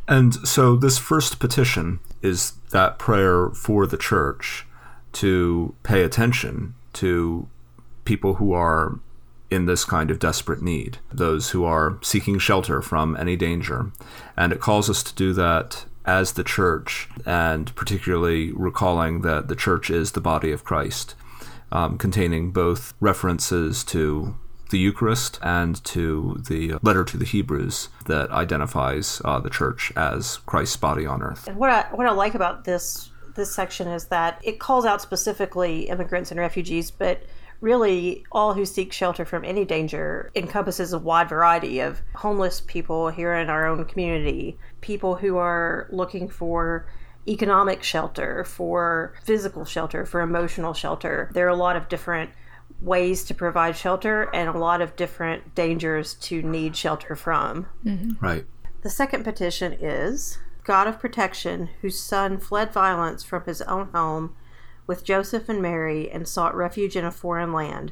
And 0.08 0.34
so, 0.48 0.76
this 0.76 0.98
first 0.98 1.40
petition 1.40 2.00
is 2.22 2.54
that 2.72 3.00
prayer 3.00 3.50
for 3.50 3.88
the 3.88 3.98
church 3.98 4.66
to 5.14 5.76
pay 5.84 6.04
attention 6.04 6.76
to 6.94 7.48
people 8.06 8.36
who 8.36 8.54
are 8.54 9.00
in 9.50 9.66
this 9.66 9.84
kind 9.84 10.12
of 10.12 10.20
desperate 10.20 10.62
need, 10.62 11.00
those 11.12 11.52
who 11.52 11.64
are 11.64 11.98
seeking 12.02 12.38
shelter 12.38 12.82
from 12.82 13.16
any 13.18 13.36
danger. 13.36 13.92
And 14.38 14.54
it 14.54 14.60
calls 14.60 14.90
us 14.90 15.02
to 15.04 15.16
do 15.16 15.34
that 15.34 15.86
as 16.06 16.34
the 16.34 16.44
church, 16.44 17.10
and 17.26 17.74
particularly 17.76 18.52
recalling 18.52 19.22
that 19.22 19.48
the 19.48 19.56
church 19.56 19.90
is 19.90 20.12
the 20.12 20.22
body 20.22 20.52
of 20.52 20.64
Christ, 20.64 21.16
um, 21.72 21.98
containing 21.98 22.52
both 22.52 22.94
references 23.00 23.84
to 23.86 24.36
the 24.70 24.78
Eucharist 24.78 25.40
and 25.42 25.84
to 25.86 26.38
the 26.48 26.76
letter 26.82 27.04
to 27.04 27.18
the 27.18 27.26
Hebrews 27.26 27.90
that 28.06 28.30
identifies 28.32 29.22
uh, 29.26 29.40
the 29.40 29.50
church 29.50 29.92
as 29.96 30.38
Christ's 30.46 30.78
body 30.78 31.06
on 31.06 31.22
earth. 31.22 31.48
And 31.48 31.58
what 31.58 31.70
I 31.70 31.84
what 31.94 32.08
I 32.08 32.12
like 32.12 32.36
about 32.36 32.66
this 32.66 33.12
this 33.36 33.54
section 33.54 33.88
is 33.88 34.06
that 34.06 34.40
it 34.44 34.60
calls 34.60 34.86
out 34.86 35.02
specifically 35.02 35.90
immigrants 35.90 36.32
and 36.32 36.40
refugees, 36.40 36.92
but 36.92 37.24
really 37.62 38.26
all 38.32 38.54
who 38.54 38.66
seek 38.66 38.94
shelter 38.94 39.26
from 39.26 39.44
any 39.44 39.66
danger 39.66 40.32
encompasses 40.36 40.94
a 40.94 41.00
wide 41.00 41.30
variety 41.30 41.80
of 41.80 42.02
homeless 42.16 42.62
people 42.62 43.10
here 43.10 43.34
in 43.34 43.50
our 43.50 43.68
own 43.68 43.84
community, 43.86 44.58
people 44.82 45.16
who 45.16 45.38
are 45.38 45.88
looking 45.92 46.28
for 46.30 46.88
economic 47.28 47.84
shelter, 47.84 48.44
for 48.44 49.14
physical 49.24 49.66
shelter, 49.66 50.06
for 50.06 50.22
emotional 50.22 50.74
shelter. 50.74 51.30
There 51.34 51.46
are 51.46 51.50
a 51.50 51.56
lot 51.56 51.76
of 51.76 51.90
different 51.90 52.32
ways 52.82 53.24
to 53.26 53.34
provide 53.34 53.76
shelter 53.76 54.30
and 54.34 54.50
a 54.50 54.58
lot 54.58 54.82
of 54.82 54.96
different 54.96 55.54
dangers 55.56 56.14
to 56.16 56.42
need 56.42 56.76
shelter 56.76 57.16
from. 57.16 57.68
Mm-hmm. 57.86 58.26
Right. 58.26 58.46
The 58.82 58.90
second 58.90 59.24
petition 59.24 59.74
is 59.74 60.38
God 60.64 60.88
of 60.88 61.00
protection, 61.00 61.70
whose 61.82 62.00
son 62.00 62.38
fled 62.38 62.72
violence 62.72 63.24
from 63.24 63.44
his 63.44 63.62
own 63.64 63.90
home 63.94 64.36
with 64.88 65.04
Joseph 65.04 65.50
and 65.50 65.62
Mary 65.62 66.10
and 66.10 66.28
sought 66.28 66.56
refuge 66.56 66.96
in 66.96 67.06
a 67.06 67.12
foreign 67.12 67.52
land. 67.52 67.92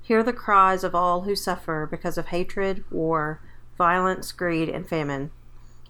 Hear 0.00 0.22
the 0.22 0.32
cries 0.32 0.84
of 0.84 0.94
all 0.94 1.22
who 1.22 1.36
suffer 1.36 1.86
because 1.90 2.18
of 2.18 2.26
hatred, 2.26 2.84
war, 2.90 3.40
violence, 3.76 4.32
greed, 4.32 4.68
and 4.68 4.88
famine. 4.88 5.30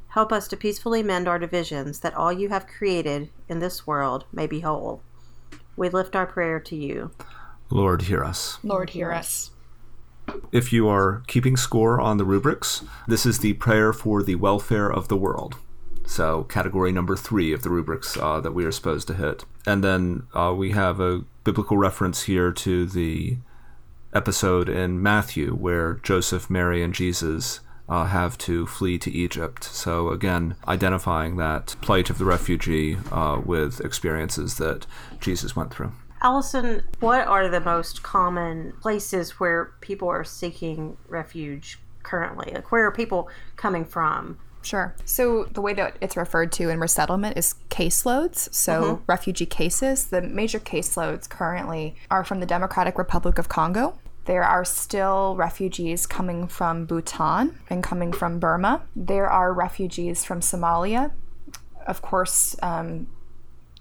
Help 0.08 0.32
us 0.32 0.46
to 0.48 0.56
peacefully 0.56 1.02
mend 1.02 1.26
our 1.26 1.38
divisions, 1.38 2.00
that 2.00 2.14
all 2.14 2.32
you 2.32 2.50
have 2.50 2.66
created 2.66 3.30
in 3.48 3.60
this 3.60 3.86
world 3.86 4.24
may 4.32 4.46
be 4.46 4.60
whole. 4.60 5.02
We 5.76 5.88
lift 5.88 6.14
our 6.14 6.26
prayer 6.26 6.60
to 6.60 6.76
you. 6.76 7.12
Lord, 7.72 8.02
hear 8.02 8.22
us. 8.22 8.58
Lord, 8.62 8.90
hear 8.90 9.12
us. 9.12 9.50
If 10.52 10.74
you 10.74 10.88
are 10.88 11.22
keeping 11.26 11.56
score 11.56 11.98
on 12.00 12.18
the 12.18 12.24
rubrics, 12.24 12.84
this 13.08 13.24
is 13.24 13.38
the 13.38 13.54
prayer 13.54 13.94
for 13.94 14.22
the 14.22 14.34
welfare 14.34 14.92
of 14.92 15.08
the 15.08 15.16
world. 15.16 15.56
So, 16.04 16.44
category 16.44 16.92
number 16.92 17.16
three 17.16 17.50
of 17.50 17.62
the 17.62 17.70
rubrics 17.70 18.18
uh, 18.18 18.40
that 18.40 18.52
we 18.52 18.66
are 18.66 18.72
supposed 18.72 19.08
to 19.08 19.14
hit. 19.14 19.44
And 19.66 19.82
then 19.82 20.24
uh, 20.34 20.52
we 20.54 20.72
have 20.72 21.00
a 21.00 21.24
biblical 21.44 21.78
reference 21.78 22.24
here 22.24 22.52
to 22.52 22.84
the 22.84 23.38
episode 24.12 24.68
in 24.68 25.02
Matthew 25.02 25.54
where 25.54 25.94
Joseph, 25.94 26.50
Mary, 26.50 26.82
and 26.82 26.92
Jesus 26.92 27.60
uh, 27.88 28.04
have 28.04 28.36
to 28.38 28.66
flee 28.66 28.98
to 28.98 29.10
Egypt. 29.10 29.64
So, 29.64 30.10
again, 30.10 30.56
identifying 30.68 31.36
that 31.36 31.76
plight 31.80 32.10
of 32.10 32.18
the 32.18 32.26
refugee 32.26 32.98
uh, 33.10 33.40
with 33.42 33.80
experiences 33.80 34.58
that 34.58 34.86
Jesus 35.20 35.56
went 35.56 35.72
through. 35.72 35.92
Allison, 36.22 36.84
what 37.00 37.26
are 37.26 37.48
the 37.48 37.60
most 37.60 38.04
common 38.04 38.72
places 38.80 39.40
where 39.40 39.72
people 39.80 40.08
are 40.08 40.22
seeking 40.22 40.96
refuge 41.08 41.80
currently? 42.04 42.52
Like, 42.54 42.70
where 42.70 42.86
are 42.86 42.92
people 42.92 43.28
coming 43.56 43.84
from? 43.84 44.38
Sure. 44.62 44.94
So 45.04 45.44
the 45.44 45.60
way 45.60 45.74
that 45.74 45.96
it's 46.00 46.16
referred 46.16 46.52
to 46.52 46.70
in 46.70 46.78
resettlement 46.78 47.36
is 47.36 47.56
caseloads. 47.68 48.54
So 48.54 49.02
refugee 49.08 49.46
cases. 49.46 50.06
The 50.06 50.22
major 50.22 50.60
caseloads 50.60 51.28
currently 51.28 51.96
are 52.10 52.22
from 52.22 52.38
the 52.38 52.46
Democratic 52.46 52.96
Republic 52.96 53.38
of 53.38 53.48
Congo. 53.48 53.98
There 54.26 54.44
are 54.44 54.64
still 54.64 55.34
refugees 55.34 56.06
coming 56.06 56.46
from 56.46 56.86
Bhutan 56.86 57.58
and 57.68 57.82
coming 57.82 58.12
from 58.12 58.38
Burma. 58.38 58.82
There 58.94 59.28
are 59.28 59.52
refugees 59.52 60.24
from 60.24 60.38
Somalia. 60.38 61.10
Of 61.84 62.00
course, 62.00 62.54
um, 62.62 63.08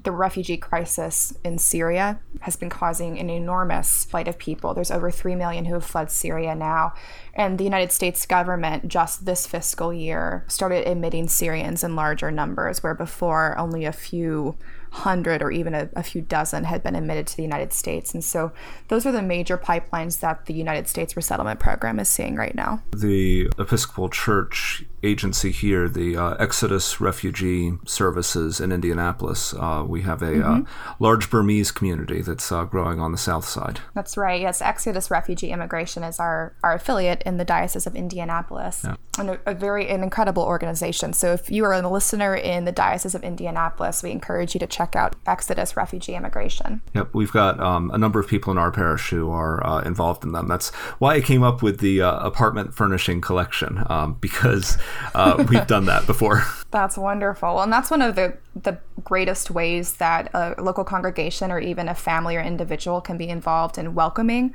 the 0.04 0.12
refugee 0.12 0.58
crisis 0.58 1.34
in 1.44 1.58
Syria 1.58 2.20
has 2.42 2.56
been 2.56 2.70
causing 2.70 3.20
an 3.20 3.30
enormous 3.30 4.06
flight 4.06 4.28
of 4.28 4.38
people. 4.38 4.74
There's 4.74 4.92
over 4.92 5.12
3 5.12 5.36
million 5.36 5.66
who 5.66 5.76
have 5.76 5.86
fled 5.86 6.10
Syria 6.10 6.56
now. 6.56 6.94
And 7.34 7.58
the 7.58 7.64
United 7.64 7.92
States 7.92 8.26
government, 8.26 8.88
just 8.88 9.26
this 9.26 9.46
fiscal 9.46 9.94
year, 9.94 10.44
started 10.48 10.88
admitting 10.88 11.28
Syrians 11.28 11.84
in 11.84 11.96
larger 11.96 12.32
numbers, 12.32 12.82
where 12.82 12.96
before 12.96 13.58
only 13.58 13.86
a 13.86 13.94
few 13.94 14.56
hundred 14.92 15.42
or 15.42 15.52
even 15.52 15.74
a, 15.74 15.90
a, 15.96 16.04
few 16.04 16.22
dozen 16.22 16.66
had 16.66 16.84
been 16.84 16.96
admitted 16.96 17.26
to 17.26 17.38
the 17.38 17.44
United 17.44 17.72
States. 17.72 18.14
And 18.14 18.22
so 18.22 18.52
those 18.90 19.06
are 19.06 19.12
the 19.14 19.22
major 19.22 19.58
pipelines 19.58 20.20
that 20.20 20.48
the 20.48 20.54
United 20.54 20.88
States 20.90 21.16
resettlement 21.16 21.62
program 21.62 21.98
is 21.98 22.10
seeing 22.10 22.36
right 22.36 22.54
now. 22.54 22.84
The 22.94 23.50
Episcopal 23.58 24.10
Church 24.10 24.84
agency 25.04 25.52
here, 25.52 25.88
the 25.88 26.16
uh, 26.16 26.36
Exodus 26.36 27.02
Refugee 27.02 27.74
Services 27.86 28.60
in 28.60 28.72
Indianapolis, 28.72 29.54
uh, 29.54 29.84
we 29.88 30.02
have 30.02 30.22
a 30.22 30.32
mm-hmm. 30.32 30.62
uh, 30.64 30.94
large 31.00 31.30
Burmese 31.30 31.72
community 31.72 32.22
that's 32.22 32.52
uh, 32.52 32.66
growing 32.66 33.00
on 33.00 33.12
the 33.12 33.18
south 33.18 33.48
side. 33.48 33.80
That's 33.94 34.18
right. 34.18 34.40
Yes, 34.40 34.62
Exodus 34.62 35.10
Refugee 35.10 35.52
Immigration 35.52 36.04
is 36.04 36.20
our, 36.20 36.56
our 36.64 36.74
affiliate 36.74 37.24
in 37.24 37.38
the 37.38 37.46
Diocese 37.46 37.88
of 37.88 37.96
Indianapolis. 37.96 38.82
Yeah. 38.84 38.96
And 39.18 39.32
a, 39.32 39.40
a 39.46 39.54
very 39.54 39.90
an 39.90 40.04
incredible 40.04 40.44
organization. 40.44 41.14
So 41.14 41.34
if 41.34 41.52
you 41.52 41.66
are 41.66 41.74
a 41.74 41.88
listener 41.88 42.36
in 42.36 42.66
the 42.66 42.72
Diocese 42.72 43.16
of 43.16 43.24
Indianapolis, 43.24 44.04
we 44.04 44.12
encourage 44.12 44.54
you 44.54 44.60
to 44.60 44.68
check 44.68 44.96
out 44.96 45.16
Exodus 45.26 45.76
Refugee 45.76 46.16
Immigration. 46.16 46.82
Yep, 46.94 47.10
we've 47.14 47.32
got 47.32 47.60
um, 47.60 47.92
a 47.92 47.98
number 47.98 48.20
of 48.20 48.28
people 48.28 48.52
in 48.52 48.58
our 48.58 48.72
parish 48.72 49.10
who 49.10 49.30
are 49.32 49.66
uh, 49.66 49.82
involved 49.82 50.24
in 50.24 50.32
them. 50.32 50.48
That's 50.48 50.70
why 51.00 51.16
I 51.16 51.22
came 51.22 51.44
up 51.44 51.62
with 51.62 51.80
the 51.80 52.02
uh, 52.02 52.20
apartment 52.20 52.74
furnishing 52.74 53.20
collection 53.20 53.84
um, 53.90 54.18
because 54.22 54.78
uh, 55.14 55.44
we've 55.50 55.68
done 55.68 55.86
that 55.86 56.06
before. 56.06 56.44
That's 56.72 56.98
wonderful, 56.98 57.62
and 57.62 57.72
that's 57.72 57.92
one 57.92 58.02
of 58.02 58.16
the 58.16 58.38
the 58.56 58.78
greatest 59.04 59.52
ways 59.52 59.94
that 59.98 60.30
a 60.34 60.56
local 60.62 60.86
congregation 60.86 61.52
or 61.52 61.60
even 61.60 61.90
a 61.90 61.96
family 61.96 62.38
or 62.38 62.42
individual 62.42 63.02
can 63.02 63.18
be 63.18 63.28
involved 63.28 63.78
in 63.78 63.94
welcoming 63.94 64.54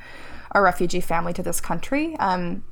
a 0.52 0.62
refugee 0.62 1.00
family 1.00 1.34
to 1.34 1.42
this 1.42 1.60
country. 1.60 2.16
Um, 2.16 2.64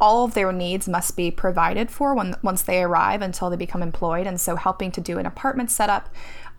all 0.00 0.24
of 0.24 0.34
their 0.34 0.52
needs 0.52 0.88
must 0.88 1.16
be 1.16 1.30
provided 1.30 1.90
for 1.90 2.14
when, 2.14 2.34
once 2.42 2.62
they 2.62 2.82
arrive 2.82 3.22
until 3.22 3.48
they 3.48 3.56
become 3.56 3.82
employed. 3.82 4.26
And 4.26 4.40
so, 4.40 4.56
helping 4.56 4.90
to 4.92 5.00
do 5.00 5.18
an 5.18 5.26
apartment 5.26 5.70
setup, 5.70 6.08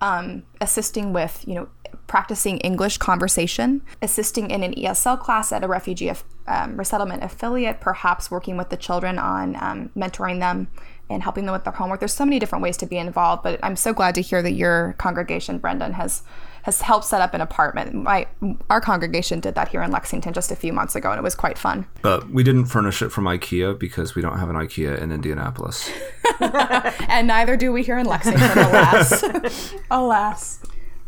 um, 0.01 0.43
assisting 0.61 1.13
with, 1.13 1.43
you 1.47 1.55
know, 1.55 1.67
practicing 2.07 2.57
English 2.59 2.97
conversation, 2.97 3.81
assisting 4.01 4.49
in 4.51 4.63
an 4.63 4.73
ESL 4.73 5.19
class 5.19 5.51
at 5.51 5.63
a 5.63 5.67
refugee 5.67 6.11
um, 6.47 6.77
resettlement 6.77 7.23
affiliate, 7.23 7.79
perhaps 7.79 8.29
working 8.29 8.57
with 8.57 8.69
the 8.69 8.77
children 8.77 9.17
on 9.17 9.55
um, 9.61 9.89
mentoring 9.95 10.39
them 10.39 10.67
and 11.09 11.23
helping 11.23 11.45
them 11.45 11.53
with 11.53 11.63
their 11.63 11.73
homework. 11.73 11.99
There's 11.99 12.13
so 12.13 12.25
many 12.25 12.39
different 12.39 12.63
ways 12.63 12.77
to 12.77 12.85
be 12.85 12.97
involved, 12.97 13.43
but 13.43 13.59
I'm 13.63 13.75
so 13.75 13.93
glad 13.93 14.15
to 14.15 14.21
hear 14.21 14.41
that 14.41 14.53
your 14.53 14.93
congregation, 14.97 15.57
Brendan, 15.59 15.93
has 15.93 16.23
has 16.63 16.79
helped 16.79 17.03
set 17.03 17.19
up 17.19 17.33
an 17.33 17.41
apartment. 17.41 17.93
My 17.93 18.25
our 18.69 18.79
congregation 18.79 19.41
did 19.41 19.55
that 19.55 19.67
here 19.67 19.81
in 19.83 19.91
Lexington 19.91 20.31
just 20.33 20.49
a 20.51 20.55
few 20.55 20.71
months 20.71 20.95
ago, 20.95 21.11
and 21.11 21.19
it 21.19 21.23
was 21.23 21.35
quite 21.35 21.57
fun. 21.57 21.85
But 22.01 22.29
we 22.29 22.43
didn't 22.43 22.65
furnish 22.65 23.01
it 23.01 23.09
from 23.09 23.25
IKEA 23.25 23.77
because 23.77 24.15
we 24.15 24.21
don't 24.21 24.39
have 24.39 24.49
an 24.49 24.55
IKEA 24.55 24.99
in 24.99 25.11
Indianapolis, 25.11 25.91
and 26.39 27.27
neither 27.27 27.57
do 27.57 27.71
we 27.71 27.83
here 27.83 27.97
in 27.97 28.05
Lexington, 28.05 28.57
alas. 28.57 29.73
alas. 29.91 30.59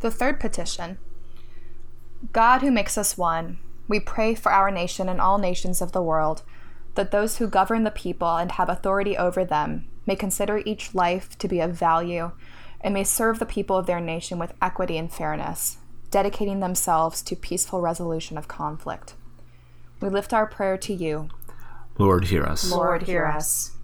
The 0.05 0.12
third 0.12 0.39
petition. 0.39 1.00
God 2.31 2.62
who 2.62 2.69
makes 2.69 2.95
us 2.95 3.17
one, 3.17 3.57
we 3.88 4.00
pray 4.00 4.35
for 4.35 4.51
our 4.51 4.69
nation 4.69 5.09
and 5.09 5.19
all 5.19 5.39
nations 5.39 5.81
of 5.81 5.93
the 5.93 6.03
world, 6.03 6.43
that 6.93 7.09
those 7.09 7.38
who 7.38 7.47
govern 7.47 7.85
the 7.85 7.89
people 7.89 8.35
and 8.35 8.51
have 8.51 8.69
authority 8.69 9.17
over 9.17 9.43
them 9.43 9.88
may 10.05 10.15
consider 10.15 10.62
each 10.63 10.93
life 10.93 11.35
to 11.39 11.47
be 11.47 11.59
of 11.59 11.71
value 11.71 12.33
and 12.81 12.93
may 12.93 13.03
serve 13.03 13.39
the 13.39 13.47
people 13.47 13.77
of 13.77 13.88
their 13.88 14.00
nation 14.00 14.38
with 14.38 14.53
equity 14.62 14.95
and 15.00 15.12
fairness, 15.12 15.79
dedicating 16.12 16.59
themselves 16.59 17.24
to 17.24 17.35
peaceful 17.35 17.81
resolution 17.81 18.38
of 18.38 18.47
conflict. 18.47 19.15
We 20.01 20.09
lift 20.09 20.33
our 20.33 20.45
prayer 20.45 20.77
to 20.77 20.93
you. 20.93 21.29
Lord, 21.97 22.25
hear 22.25 22.43
us. 22.43 22.69
Lord, 22.69 23.01
hear 23.07 23.25
us. 23.25 23.75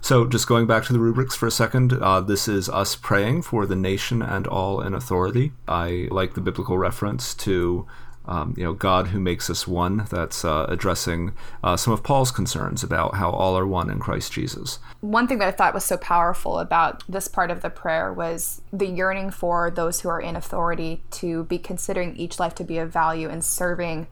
So, 0.00 0.26
just 0.26 0.46
going 0.46 0.66
back 0.66 0.84
to 0.84 0.92
the 0.92 1.00
rubrics 1.00 1.34
for 1.34 1.46
a 1.46 1.50
second, 1.50 1.92
uh, 1.92 2.20
this 2.20 2.48
is 2.48 2.68
us 2.68 2.96
praying 2.96 3.42
for 3.42 3.66
the 3.66 3.76
nation 3.76 4.22
and 4.22 4.46
all 4.46 4.80
in 4.80 4.94
authority. 4.94 5.52
I 5.66 6.08
like 6.10 6.34
the 6.34 6.40
biblical 6.40 6.78
reference 6.78 7.34
to 7.34 7.86
um, 8.28 8.54
you 8.56 8.64
know, 8.64 8.72
God 8.72 9.08
who 9.08 9.20
makes 9.20 9.48
us 9.48 9.66
one. 9.66 10.06
That's 10.10 10.44
uh, 10.44 10.66
addressing 10.68 11.32
uh, 11.62 11.76
some 11.76 11.92
of 11.92 12.02
Paul's 12.02 12.30
concerns 12.30 12.82
about 12.82 13.16
how 13.16 13.30
all 13.30 13.56
are 13.56 13.66
one 13.66 13.90
in 13.90 13.98
Christ 13.98 14.32
Jesus. 14.32 14.78
One 15.00 15.28
thing 15.28 15.38
that 15.38 15.48
I 15.48 15.52
thought 15.52 15.74
was 15.74 15.84
so 15.84 15.96
powerful 15.96 16.58
about 16.58 17.04
this 17.08 17.28
part 17.28 17.50
of 17.50 17.62
the 17.62 17.70
prayer 17.70 18.12
was 18.12 18.62
the 18.72 18.86
yearning 18.86 19.30
for 19.30 19.70
those 19.70 20.00
who 20.00 20.08
are 20.08 20.20
in 20.20 20.36
authority 20.36 21.02
to 21.12 21.44
be 21.44 21.58
considering 21.58 22.16
each 22.16 22.40
life 22.40 22.54
to 22.56 22.64
be 22.64 22.78
of 22.78 22.92
value 22.92 23.28
and 23.28 23.44
serving 23.44 24.08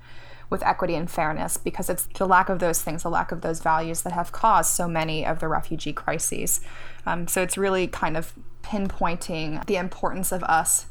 with 0.50 0.62
equity 0.62 0.94
and 0.94 1.10
fairness 1.10 1.56
because 1.56 1.88
it's 1.88 2.06
the 2.18 2.26
lack 2.26 2.48
of 2.48 2.58
those 2.58 2.82
things, 2.82 3.02
the 3.02 3.10
lack 3.10 3.32
of 3.32 3.40
those 3.40 3.60
values 3.60 4.02
that 4.02 4.12
have 4.12 4.32
caused 4.32 4.70
so 4.70 4.86
many 4.86 5.24
of 5.24 5.40
the 5.40 5.48
refugee 5.48 5.92
crises. 5.92 6.60
Um, 7.06 7.26
so 7.28 7.42
it's 7.42 7.58
really 7.58 7.86
kind 7.86 8.16
of 8.16 8.32
pinpointing 8.62 9.64
the 9.66 9.76
importance 9.76 10.32
of 10.32 10.42
us 10.44 10.86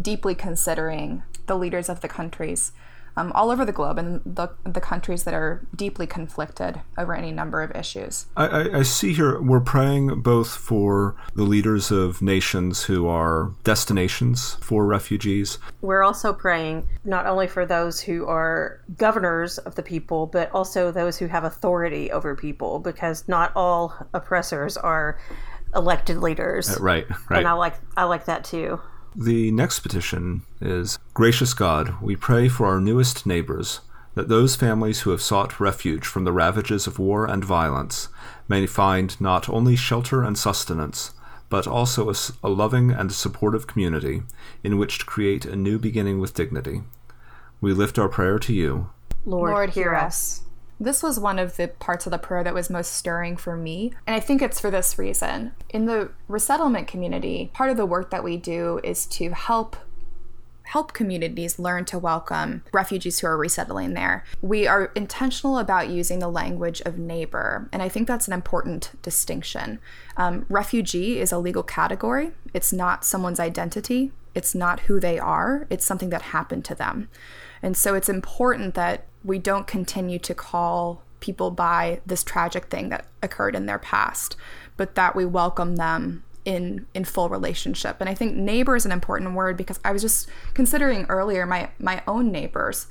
deeply 0.00 0.34
considering 0.34 1.22
the 1.46 1.56
leaders 1.56 1.88
of 1.88 2.00
the 2.00 2.08
countries 2.08 2.72
um, 3.18 3.32
all 3.32 3.50
over 3.50 3.64
the 3.64 3.72
globe 3.72 3.98
and 3.98 4.20
the, 4.24 4.48
the 4.64 4.80
countries 4.80 5.24
that 5.24 5.34
are 5.34 5.66
deeply 5.74 6.06
conflicted 6.06 6.80
over 6.96 7.14
any 7.14 7.32
number 7.32 7.62
of 7.62 7.74
issues. 7.74 8.26
I, 8.36 8.46
I, 8.46 8.78
I, 8.78 8.82
see 8.82 9.12
here 9.12 9.40
we're 9.40 9.60
praying 9.60 10.22
both 10.22 10.48
for 10.48 11.16
the 11.34 11.42
leaders 11.42 11.90
of 11.90 12.22
nations 12.22 12.84
who 12.84 13.08
are 13.08 13.52
destinations 13.64 14.54
for 14.60 14.86
refugees. 14.86 15.58
We're 15.80 16.04
also 16.04 16.32
praying 16.32 16.88
not 17.04 17.26
only 17.26 17.48
for 17.48 17.66
those 17.66 18.00
who 18.00 18.26
are 18.26 18.80
governors 18.96 19.58
of 19.58 19.74
the 19.74 19.82
people, 19.82 20.26
but 20.26 20.50
also 20.52 20.92
those 20.92 21.18
who 21.18 21.26
have 21.26 21.42
authority 21.42 22.12
over 22.12 22.36
people, 22.36 22.78
because 22.78 23.26
not 23.26 23.50
all 23.56 23.94
oppressors 24.14 24.76
are 24.76 25.18
elected 25.74 26.18
leaders. 26.18 26.70
Uh, 26.70 26.76
right, 26.80 27.06
right. 27.28 27.38
And 27.38 27.48
I 27.48 27.52
like 27.54 27.74
I 27.96 28.04
like 28.04 28.26
that 28.26 28.44
too. 28.44 28.80
The 29.16 29.50
next 29.50 29.80
petition 29.80 30.42
is 30.60 30.98
Gracious 31.14 31.54
God, 31.54 32.00
we 32.00 32.14
pray 32.14 32.48
for 32.48 32.66
our 32.66 32.80
newest 32.80 33.26
neighbors, 33.26 33.80
that 34.14 34.28
those 34.28 34.56
families 34.56 35.00
who 35.00 35.10
have 35.10 35.22
sought 35.22 35.60
refuge 35.60 36.06
from 36.06 36.24
the 36.24 36.32
ravages 36.32 36.86
of 36.86 36.98
war 36.98 37.24
and 37.24 37.44
violence 37.44 38.08
may 38.48 38.66
find 38.66 39.20
not 39.20 39.48
only 39.48 39.76
shelter 39.76 40.22
and 40.22 40.38
sustenance, 40.38 41.12
but 41.48 41.66
also 41.66 42.10
a, 42.10 42.14
a 42.42 42.48
loving 42.48 42.90
and 42.90 43.12
supportive 43.12 43.66
community 43.66 44.22
in 44.62 44.78
which 44.78 44.98
to 44.98 45.04
create 45.04 45.44
a 45.44 45.56
new 45.56 45.78
beginning 45.78 46.20
with 46.20 46.34
dignity. 46.34 46.82
We 47.60 47.72
lift 47.72 47.98
our 47.98 48.08
prayer 48.08 48.38
to 48.38 48.52
you. 48.52 48.90
Lord, 49.24 49.50
Lord 49.50 49.70
hear 49.70 49.94
us. 49.94 50.42
This 50.80 51.02
was 51.02 51.18
one 51.18 51.38
of 51.38 51.56
the 51.56 51.68
parts 51.68 52.06
of 52.06 52.12
the 52.12 52.18
prayer 52.18 52.44
that 52.44 52.54
was 52.54 52.70
most 52.70 52.92
stirring 52.92 53.36
for 53.36 53.56
me. 53.56 53.92
And 54.06 54.14
I 54.14 54.20
think 54.20 54.40
it's 54.40 54.60
for 54.60 54.70
this 54.70 54.98
reason. 54.98 55.52
In 55.70 55.86
the 55.86 56.10
resettlement 56.28 56.86
community, 56.86 57.50
part 57.52 57.70
of 57.70 57.76
the 57.76 57.86
work 57.86 58.10
that 58.10 58.24
we 58.24 58.36
do 58.36 58.80
is 58.84 59.06
to 59.06 59.30
help 59.30 59.76
help 60.68 60.92
communities 60.92 61.58
learn 61.58 61.82
to 61.82 61.98
welcome 61.98 62.62
refugees 62.72 63.20
who 63.20 63.26
are 63.26 63.38
resettling 63.38 63.94
there. 63.94 64.22
We 64.42 64.66
are 64.66 64.92
intentional 64.94 65.56
about 65.56 65.88
using 65.88 66.18
the 66.18 66.28
language 66.28 66.82
of 66.82 66.98
neighbor, 66.98 67.70
and 67.72 67.82
I 67.82 67.88
think 67.88 68.06
that's 68.06 68.26
an 68.26 68.34
important 68.34 68.92
distinction. 69.00 69.80
Um, 70.18 70.44
refugee 70.50 71.20
is 71.20 71.32
a 71.32 71.38
legal 71.38 71.62
category, 71.62 72.32
it's 72.52 72.70
not 72.70 73.06
someone's 73.06 73.40
identity, 73.40 74.12
it's 74.34 74.54
not 74.54 74.80
who 74.80 75.00
they 75.00 75.18
are, 75.18 75.66
it's 75.70 75.86
something 75.86 76.10
that 76.10 76.20
happened 76.20 76.66
to 76.66 76.74
them. 76.74 77.08
And 77.62 77.74
so 77.74 77.94
it's 77.94 78.10
important 78.10 78.74
that 78.74 79.06
we 79.28 79.38
don't 79.38 79.66
continue 79.66 80.18
to 80.18 80.34
call 80.34 81.02
people 81.20 81.50
by 81.50 82.00
this 82.06 82.24
tragic 82.24 82.64
thing 82.66 82.88
that 82.88 83.06
occurred 83.22 83.54
in 83.54 83.66
their 83.66 83.78
past, 83.78 84.36
but 84.76 84.94
that 84.94 85.14
we 85.14 85.24
welcome 85.24 85.76
them 85.76 86.24
in 86.44 86.86
in 86.94 87.04
full 87.04 87.28
relationship. 87.28 87.98
And 88.00 88.08
I 88.08 88.14
think 88.14 88.34
neighbor 88.34 88.74
is 88.74 88.86
an 88.86 88.92
important 88.92 89.34
word 89.34 89.56
because 89.56 89.78
I 89.84 89.92
was 89.92 90.02
just 90.02 90.28
considering 90.54 91.04
earlier 91.08 91.44
my 91.44 91.70
my 91.78 92.02
own 92.06 92.32
neighbors. 92.32 92.86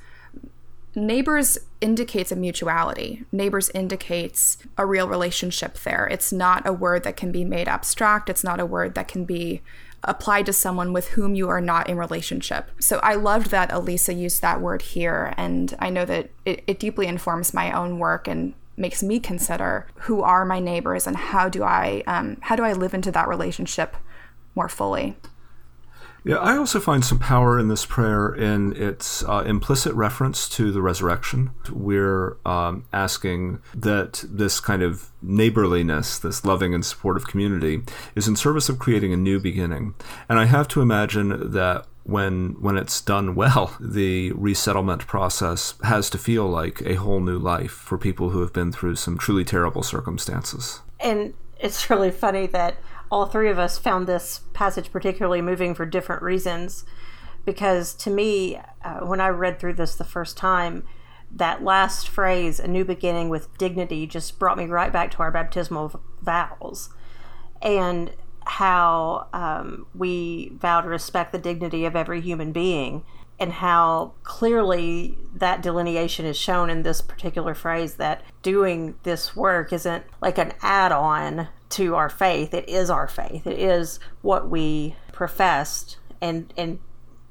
Neighbors 0.94 1.58
indicates 1.80 2.32
a 2.32 2.36
mutuality. 2.36 3.24
Neighbors 3.30 3.70
indicates 3.74 4.58
a 4.76 4.86
real 4.86 5.08
relationship 5.08 5.78
there. 5.80 6.06
It's 6.06 6.32
not 6.32 6.66
a 6.66 6.72
word 6.72 7.04
that 7.04 7.16
can 7.16 7.30
be 7.30 7.44
made 7.44 7.68
abstract. 7.68 8.28
It's 8.28 8.44
not 8.44 8.60
a 8.60 8.66
word 8.66 8.94
that 8.94 9.08
can 9.08 9.24
be 9.24 9.62
applied 10.04 10.46
to 10.46 10.52
someone 10.52 10.92
with 10.92 11.08
whom 11.08 11.34
you 11.34 11.48
are 11.48 11.60
not 11.60 11.88
in 11.88 11.98
relationship. 11.98 12.70
So 12.80 12.98
I 13.02 13.14
loved 13.14 13.50
that 13.50 13.72
Elisa 13.72 14.14
used 14.14 14.42
that 14.42 14.60
word 14.60 14.82
here, 14.82 15.34
and 15.36 15.76
I 15.78 15.90
know 15.90 16.04
that 16.04 16.30
it, 16.44 16.62
it 16.66 16.78
deeply 16.78 17.06
informs 17.06 17.52
my 17.52 17.72
own 17.72 17.98
work 17.98 18.28
and 18.28 18.54
makes 18.76 19.02
me 19.02 19.18
consider 19.18 19.88
who 20.02 20.22
are 20.22 20.44
my 20.44 20.60
neighbors 20.60 21.06
and 21.06 21.16
how 21.16 21.48
do 21.48 21.64
I 21.64 22.04
um, 22.06 22.38
how 22.42 22.54
do 22.54 22.62
I 22.62 22.72
live 22.72 22.94
into 22.94 23.10
that 23.12 23.28
relationship 23.28 23.96
more 24.54 24.68
fully. 24.68 25.16
Yeah, 26.28 26.36
I 26.36 26.58
also 26.58 26.78
find 26.78 27.02
some 27.02 27.18
power 27.18 27.58
in 27.58 27.68
this 27.68 27.86
prayer 27.86 28.28
in 28.28 28.76
its 28.76 29.24
uh, 29.24 29.44
implicit 29.46 29.94
reference 29.94 30.46
to 30.50 30.70
the 30.70 30.82
resurrection. 30.82 31.52
We're 31.70 32.36
um, 32.44 32.84
asking 32.92 33.62
that 33.74 34.22
this 34.28 34.60
kind 34.60 34.82
of 34.82 35.08
neighborliness, 35.22 36.18
this 36.18 36.44
loving 36.44 36.74
and 36.74 36.84
supportive 36.84 37.26
community, 37.26 37.80
is 38.14 38.28
in 38.28 38.36
service 38.36 38.68
of 38.68 38.78
creating 38.78 39.14
a 39.14 39.16
new 39.16 39.40
beginning. 39.40 39.94
And 40.28 40.38
I 40.38 40.44
have 40.44 40.68
to 40.68 40.82
imagine 40.82 41.52
that 41.52 41.86
when 42.04 42.60
when 42.60 42.76
it's 42.76 43.00
done 43.00 43.34
well, 43.34 43.74
the 43.80 44.32
resettlement 44.32 45.06
process 45.06 45.76
has 45.82 46.10
to 46.10 46.18
feel 46.18 46.46
like 46.46 46.82
a 46.82 46.96
whole 46.96 47.20
new 47.20 47.38
life 47.38 47.72
for 47.72 47.96
people 47.96 48.30
who 48.30 48.42
have 48.42 48.52
been 48.52 48.70
through 48.70 48.96
some 48.96 49.16
truly 49.16 49.46
terrible 49.46 49.82
circumstances. 49.82 50.82
And 51.00 51.32
it's 51.58 51.88
really 51.88 52.10
funny 52.10 52.46
that 52.48 52.76
all 53.10 53.26
three 53.26 53.50
of 53.50 53.58
us 53.58 53.78
found 53.78 54.06
this 54.06 54.40
passage 54.52 54.92
particularly 54.92 55.42
moving 55.42 55.74
for 55.74 55.86
different 55.86 56.22
reasons. 56.22 56.84
Because 57.44 57.94
to 57.94 58.10
me, 58.10 58.60
uh, 58.84 59.00
when 59.00 59.20
I 59.20 59.28
read 59.28 59.58
through 59.58 59.74
this 59.74 59.94
the 59.94 60.04
first 60.04 60.36
time, 60.36 60.84
that 61.30 61.62
last 61.62 62.08
phrase, 62.08 62.58
a 62.60 62.68
new 62.68 62.84
beginning 62.84 63.28
with 63.28 63.56
dignity, 63.58 64.06
just 64.06 64.38
brought 64.38 64.58
me 64.58 64.66
right 64.66 64.92
back 64.92 65.10
to 65.12 65.18
our 65.18 65.30
baptismal 65.30 66.00
vows 66.22 66.90
and 67.60 68.12
how 68.44 69.28
um, 69.32 69.86
we 69.94 70.52
vow 70.58 70.80
to 70.80 70.88
respect 70.88 71.32
the 71.32 71.38
dignity 71.38 71.84
of 71.84 71.94
every 71.94 72.20
human 72.20 72.52
being 72.52 73.04
and 73.38 73.52
how 73.52 74.12
clearly 74.24 75.16
that 75.34 75.62
delineation 75.62 76.26
is 76.26 76.36
shown 76.36 76.70
in 76.70 76.82
this 76.82 77.00
particular 77.00 77.54
phrase 77.54 77.94
that 77.94 78.22
doing 78.42 78.96
this 79.04 79.36
work 79.36 79.72
isn't 79.72 80.04
like 80.20 80.38
an 80.38 80.52
add 80.62 80.92
on 80.92 81.48
to 81.70 81.94
our 81.94 82.08
faith. 82.08 82.54
It 82.54 82.68
is 82.68 82.90
our 82.90 83.08
faith. 83.08 83.46
It 83.46 83.58
is 83.58 84.00
what 84.22 84.48
we 84.48 84.96
professed 85.12 85.98
and 86.20 86.52
and 86.56 86.78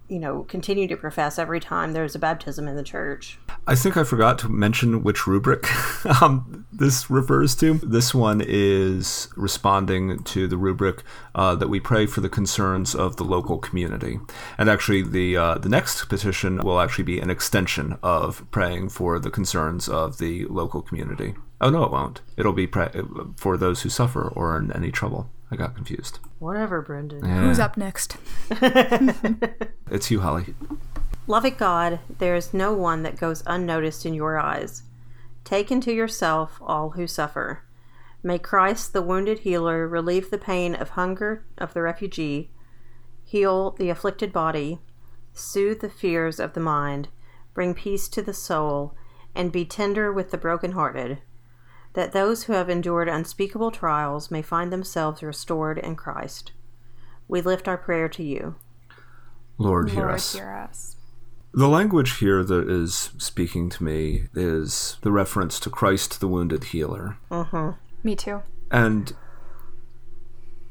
you 0.07 0.19
know 0.19 0.43
continue 0.43 0.87
to 0.87 0.95
profess 0.95 1.37
every 1.37 1.59
time 1.59 1.91
there's 1.91 2.15
a 2.15 2.19
baptism 2.19 2.67
in 2.67 2.75
the 2.75 2.83
church. 2.83 3.37
I 3.65 3.75
think 3.75 3.97
I 3.97 4.03
forgot 4.03 4.39
to 4.39 4.49
mention 4.49 5.03
which 5.03 5.27
rubric 5.27 5.67
um, 6.21 6.65
this 6.71 7.09
refers 7.09 7.55
to. 7.57 7.75
This 7.75 8.13
one 8.13 8.41
is 8.45 9.27
responding 9.35 10.23
to 10.23 10.47
the 10.47 10.57
rubric 10.57 11.03
uh, 11.35 11.55
that 11.55 11.67
we 11.67 11.79
pray 11.79 12.05
for 12.05 12.21
the 12.21 12.29
concerns 12.29 12.95
of 12.95 13.17
the 13.17 13.25
local 13.25 13.57
community, 13.57 14.19
and 14.57 14.69
actually 14.69 15.01
the 15.01 15.35
uh, 15.35 15.55
the 15.55 15.69
next 15.69 16.05
petition 16.05 16.59
will 16.59 16.79
actually 16.79 17.03
be 17.03 17.19
an 17.19 17.29
extension 17.29 17.97
of 18.01 18.49
praying 18.51 18.89
for 18.89 19.19
the 19.19 19.31
concerns 19.31 19.89
of 19.89 20.17
the 20.17 20.45
local 20.45 20.81
community. 20.81 21.35
Oh 21.59 21.69
no, 21.69 21.83
it 21.83 21.91
won't. 21.91 22.21
It'll 22.37 22.53
be 22.53 22.67
pre- 22.67 22.89
for 23.35 23.57
those 23.57 23.81
who 23.81 23.89
suffer 23.89 24.27
or 24.27 24.53
are 24.53 24.59
in 24.59 24.71
any 24.73 24.91
trouble. 24.91 25.29
I 25.49 25.55
got 25.55 25.75
confused. 25.75 26.19
Whatever, 26.39 26.81
Brendan. 26.81 27.25
Yeah. 27.25 27.41
Who's 27.41 27.59
up 27.59 27.77
next? 27.77 28.17
It's 29.89 30.11
you, 30.11 30.19
Holly. 30.19 30.53
Loving 31.27 31.55
God, 31.57 31.99
there 32.19 32.35
is 32.35 32.53
no 32.53 32.73
one 32.73 33.03
that 33.03 33.17
goes 33.17 33.41
unnoticed 33.47 34.05
in 34.05 34.13
your 34.13 34.37
eyes. 34.37 34.83
Take 35.45 35.71
into 35.71 35.93
yourself 35.93 36.59
all 36.61 36.91
who 36.91 37.07
suffer. 37.07 37.63
May 38.21 38.37
Christ, 38.37 38.91
the 38.91 39.01
wounded 39.01 39.39
healer, 39.39 39.87
relieve 39.87 40.29
the 40.29 40.37
pain 40.37 40.75
of 40.75 40.89
hunger 40.89 41.45
of 41.57 41.73
the 41.73 41.81
refugee, 41.81 42.51
heal 43.23 43.71
the 43.71 43.89
afflicted 43.89 44.33
body, 44.33 44.79
soothe 45.31 45.79
the 45.79 45.89
fears 45.89 46.37
of 46.39 46.53
the 46.53 46.59
mind, 46.59 47.07
bring 47.53 47.73
peace 47.73 48.09
to 48.09 48.21
the 48.21 48.33
soul, 48.33 48.93
and 49.33 49.51
be 49.53 49.63
tender 49.63 50.11
with 50.11 50.31
the 50.31 50.37
broken-hearted, 50.37 51.19
that 51.97 52.11
those 52.11 52.43
who 52.43 52.53
have 52.53 52.69
endured 52.69 53.09
unspeakable 53.09 53.71
trials 53.71 54.29
may 54.29 54.43
find 54.43 54.71
themselves 54.71 55.23
restored 55.23 55.79
in 55.79 55.95
Christ. 55.95 56.51
We 57.27 57.41
lift 57.41 57.67
our 57.67 57.75
prayer 57.75 58.07
to 58.07 58.21
you. 58.21 58.53
Lord, 59.57 59.89
hear 59.89 60.01
Lord, 60.01 60.13
us. 60.13 60.35
hear 60.35 60.51
us. 60.51 60.95
The 61.55 61.67
language 61.67 62.19
here 62.19 62.43
that 62.43 62.69
is 62.69 63.09
speaking 63.17 63.71
to 63.71 63.83
me 63.83 64.25
is 64.35 64.97
the 65.01 65.11
reference 65.11 65.59
to 65.61 65.71
Christ, 65.71 66.19
the 66.19 66.27
wounded 66.27 66.65
healer. 66.65 67.17
Mm-hmm. 67.31 67.71
Me 68.03 68.15
too. 68.15 68.43
and 68.69 69.13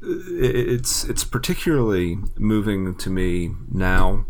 it's 0.01 1.03
it's 1.03 1.25
particularly 1.25 2.19
moving 2.37 2.95
to 2.95 3.09
me 3.09 3.51
now 3.69 4.25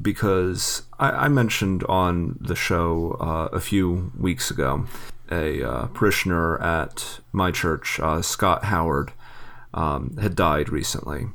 because 0.00 0.84
I, 0.98 1.10
I 1.10 1.28
mentioned 1.28 1.84
on 1.84 2.36
the 2.40 2.56
show 2.56 3.16
uh, 3.20 3.48
a 3.56 3.60
few 3.60 4.12
weeks 4.18 4.50
ago 4.50 4.86
a 5.30 5.62
uh, 5.62 5.86
parishioner 5.88 6.60
at 6.62 7.20
my 7.32 7.50
church, 7.50 8.00
uh, 8.00 8.22
Scott 8.22 8.64
Howard, 8.64 9.12
um, 9.74 10.16
had 10.16 10.34
died 10.34 10.70
recently, 10.70 11.26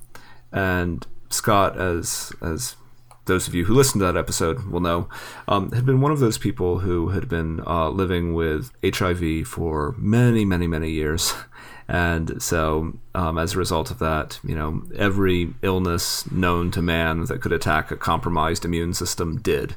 and 0.51 1.05
Scott, 1.29 1.77
as 1.79 2.33
as 2.41 2.75
those 3.25 3.47
of 3.47 3.55
you 3.55 3.65
who 3.65 3.73
listened 3.73 4.01
to 4.01 4.05
that 4.05 4.17
episode 4.17 4.65
will 4.65 4.79
know, 4.79 5.09
um, 5.47 5.71
had 5.71 5.85
been 5.85 6.01
one 6.01 6.11
of 6.11 6.19
those 6.19 6.37
people 6.37 6.79
who 6.79 7.09
had 7.09 7.29
been 7.29 7.61
uh, 7.65 7.89
living 7.89 8.33
with 8.33 8.71
HIV 8.83 9.47
for 9.47 9.95
many, 9.97 10.45
many, 10.45 10.67
many 10.67 10.91
years. 10.91 11.33
And 11.85 12.41
so, 12.41 12.97
um, 13.13 13.37
as 13.37 13.53
a 13.53 13.57
result 13.57 13.91
of 13.91 13.99
that, 13.99 14.39
you 14.41 14.55
know, 14.55 14.83
every 14.95 15.53
illness 15.61 16.29
known 16.31 16.71
to 16.71 16.81
man 16.81 17.25
that 17.25 17.41
could 17.41 17.51
attack 17.51 17.91
a 17.91 17.97
compromised 17.97 18.63
immune 18.63 18.93
system 18.93 19.41
did. 19.41 19.75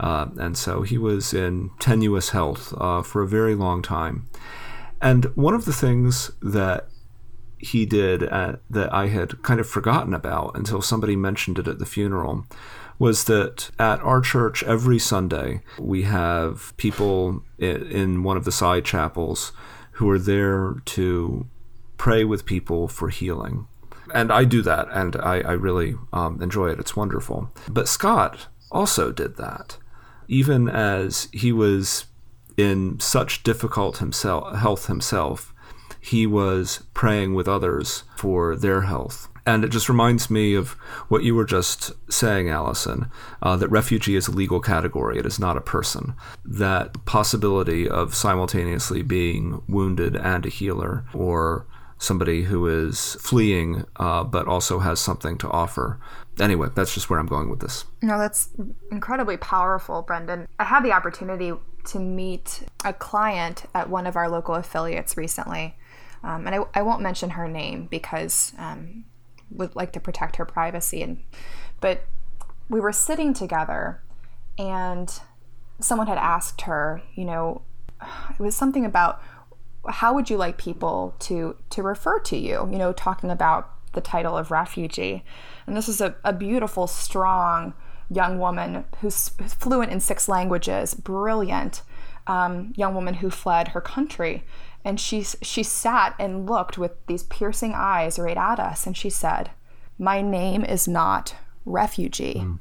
Uh, 0.00 0.26
and 0.36 0.58
so 0.58 0.82
he 0.82 0.98
was 0.98 1.32
in 1.32 1.70
tenuous 1.78 2.30
health 2.30 2.74
uh, 2.76 3.02
for 3.02 3.22
a 3.22 3.28
very 3.28 3.54
long 3.54 3.82
time. 3.82 4.28
And 5.00 5.26
one 5.36 5.54
of 5.54 5.64
the 5.64 5.72
things 5.72 6.32
that 6.42 6.88
he 7.58 7.86
did 7.86 8.22
uh, 8.24 8.56
that 8.68 8.92
I 8.92 9.08
had 9.08 9.42
kind 9.42 9.60
of 9.60 9.68
forgotten 9.68 10.12
about 10.12 10.56
until 10.56 10.82
somebody 10.82 11.16
mentioned 11.16 11.58
it 11.58 11.68
at 11.68 11.78
the 11.78 11.86
funeral 11.86 12.46
was 12.98 13.24
that 13.24 13.70
at 13.78 14.00
our 14.00 14.20
church 14.20 14.62
every 14.64 14.98
Sunday 14.98 15.62
we 15.78 16.02
have 16.02 16.76
people 16.76 17.42
in, 17.58 18.22
one 18.22 18.36
of 18.36 18.44
the 18.44 18.52
side 18.52 18.84
chapels 18.84 19.52
who 19.92 20.08
are 20.10 20.18
there 20.18 20.76
to 20.84 21.46
pray 21.96 22.24
with 22.24 22.44
people 22.44 22.88
for 22.88 23.08
healing. 23.08 23.66
And 24.12 24.30
I 24.30 24.44
do 24.44 24.60
that, 24.62 24.88
and 24.90 25.16
I, 25.16 25.40
I 25.40 25.52
really 25.52 25.96
um, 26.12 26.42
enjoy 26.42 26.68
it. 26.68 26.78
It's 26.78 26.94
wonderful. 26.94 27.50
But 27.68 27.88
Scott 27.88 28.48
also 28.70 29.10
did 29.10 29.36
that, 29.36 29.78
even 30.28 30.68
as 30.68 31.28
he 31.32 31.52
was 31.52 32.06
in 32.56 33.00
such 33.00 33.42
difficult 33.42 33.98
himself, 33.98 34.56
health 34.56 34.86
himself 34.86 35.53
he 36.04 36.26
was 36.26 36.84
praying 36.92 37.34
with 37.34 37.48
others 37.48 38.04
for 38.16 38.54
their 38.56 38.82
health. 38.82 39.28
And 39.46 39.64
it 39.64 39.68
just 39.68 39.88
reminds 39.88 40.30
me 40.30 40.54
of 40.54 40.70
what 41.08 41.22
you 41.22 41.34
were 41.34 41.44
just 41.44 41.92
saying, 42.10 42.48
Allison, 42.48 43.10
uh, 43.42 43.56
that 43.56 43.68
refugee 43.68 44.16
is 44.16 44.28
a 44.28 44.32
legal 44.32 44.60
category. 44.60 45.18
It 45.18 45.26
is 45.26 45.38
not 45.38 45.56
a 45.56 45.62
person. 45.62 46.14
That 46.44 47.04
possibility 47.04 47.88
of 47.88 48.14
simultaneously 48.14 49.02
being 49.02 49.62
wounded 49.68 50.16
and 50.16 50.46
a 50.46 50.48
healer, 50.48 51.04
or 51.12 51.66
somebody 51.98 52.42
who 52.42 52.66
is 52.66 53.16
fleeing 53.20 53.84
uh, 53.96 54.24
but 54.24 54.46
also 54.46 54.80
has 54.80 55.00
something 55.00 55.38
to 55.38 55.50
offer. 55.50 56.00
Anyway, 56.38 56.68
that's 56.74 56.92
just 56.92 57.08
where 57.08 57.18
I'm 57.18 57.26
going 57.26 57.48
with 57.48 57.60
this. 57.60 57.84
No, 58.02 58.18
that's 58.18 58.48
incredibly 58.90 59.36
powerful, 59.36 60.02
Brendan. 60.02 60.48
I 60.58 60.64
had 60.64 60.84
the 60.84 60.92
opportunity 60.92 61.52
to 61.84 61.98
meet 61.98 62.62
a 62.84 62.92
client 62.92 63.64
at 63.74 63.90
one 63.90 64.06
of 64.06 64.16
our 64.16 64.28
local 64.28 64.54
affiliates 64.54 65.16
recently. 65.16 65.76
Um, 66.24 66.46
and 66.46 66.56
I, 66.56 66.80
I 66.80 66.82
won't 66.82 67.02
mention 67.02 67.30
her 67.30 67.46
name 67.46 67.86
because 67.90 68.52
um, 68.58 69.04
would 69.50 69.76
like 69.76 69.92
to 69.92 70.00
protect 70.00 70.36
her 70.36 70.44
privacy. 70.44 71.02
And 71.02 71.22
but 71.80 72.04
we 72.68 72.80
were 72.80 72.92
sitting 72.92 73.34
together 73.34 74.00
and 74.58 75.20
someone 75.80 76.06
had 76.06 76.18
asked 76.18 76.62
her, 76.62 77.02
you 77.14 77.24
know, 77.24 77.62
it 78.30 78.40
was 78.40 78.56
something 78.56 78.84
about 78.84 79.22
how 79.86 80.14
would 80.14 80.30
you 80.30 80.36
like 80.36 80.56
people 80.56 81.14
to 81.20 81.56
to 81.70 81.82
refer 81.82 82.18
to 82.20 82.36
you, 82.36 82.68
you 82.72 82.78
know, 82.78 82.92
talking 82.92 83.30
about 83.30 83.70
the 83.92 84.00
title 84.00 84.36
of 84.36 84.50
refugee. 84.50 85.24
And 85.66 85.76
this 85.76 85.88
is 85.88 86.00
a, 86.00 86.16
a 86.24 86.32
beautiful, 86.32 86.86
strong 86.86 87.74
young 88.10 88.38
woman 88.38 88.84
who's 89.00 89.28
fluent 89.28 89.92
in 89.92 90.00
six 90.00 90.28
languages, 90.28 90.94
brilliant 90.94 91.82
um, 92.26 92.72
young 92.76 92.94
woman 92.94 93.14
who 93.14 93.30
fled 93.30 93.68
her 93.68 93.80
country. 93.80 94.44
And 94.84 95.00
she, 95.00 95.22
she 95.22 95.62
sat 95.62 96.14
and 96.18 96.48
looked 96.48 96.76
with 96.76 96.92
these 97.06 97.22
piercing 97.22 97.72
eyes 97.74 98.18
right 98.18 98.36
at 98.36 98.60
us, 98.60 98.86
and 98.86 98.96
she 98.96 99.08
said, 99.08 99.50
My 99.98 100.20
name 100.20 100.64
is 100.64 100.86
not 100.86 101.34
refugee. 101.64 102.40
Mm. 102.40 102.58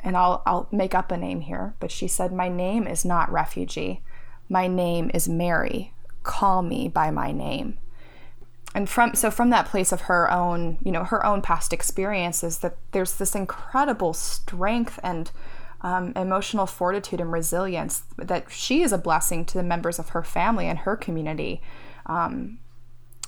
And 0.00 0.16
I'll, 0.16 0.42
I'll 0.46 0.68
make 0.72 0.94
up 0.94 1.10
a 1.10 1.16
name 1.16 1.42
here, 1.42 1.74
but 1.80 1.90
she 1.90 2.08
said, 2.08 2.32
My 2.32 2.48
name 2.48 2.86
is 2.86 3.04
not 3.04 3.30
refugee. 3.30 4.02
My 4.48 4.66
name 4.66 5.10
is 5.12 5.28
Mary. 5.28 5.92
Call 6.22 6.62
me 6.62 6.88
by 6.88 7.10
my 7.10 7.32
name 7.32 7.78
and 8.76 8.90
from 8.90 9.14
so 9.14 9.30
from 9.30 9.48
that 9.48 9.66
place 9.66 9.90
of 9.90 10.02
her 10.02 10.30
own 10.30 10.76
you 10.84 10.92
know 10.92 11.02
her 11.02 11.24
own 11.24 11.40
past 11.40 11.72
experiences 11.72 12.58
that 12.58 12.76
there's 12.92 13.14
this 13.14 13.34
incredible 13.34 14.12
strength 14.12 15.00
and 15.02 15.30
um, 15.82 16.12
emotional 16.16 16.66
fortitude 16.66 17.20
and 17.20 17.32
resilience 17.32 18.04
that 18.16 18.50
she 18.50 18.82
is 18.82 18.92
a 18.92 18.98
blessing 18.98 19.44
to 19.44 19.58
the 19.58 19.64
members 19.64 19.98
of 19.98 20.10
her 20.10 20.22
family 20.22 20.66
and 20.66 20.80
her 20.80 20.96
community 20.96 21.60
um, 22.06 22.58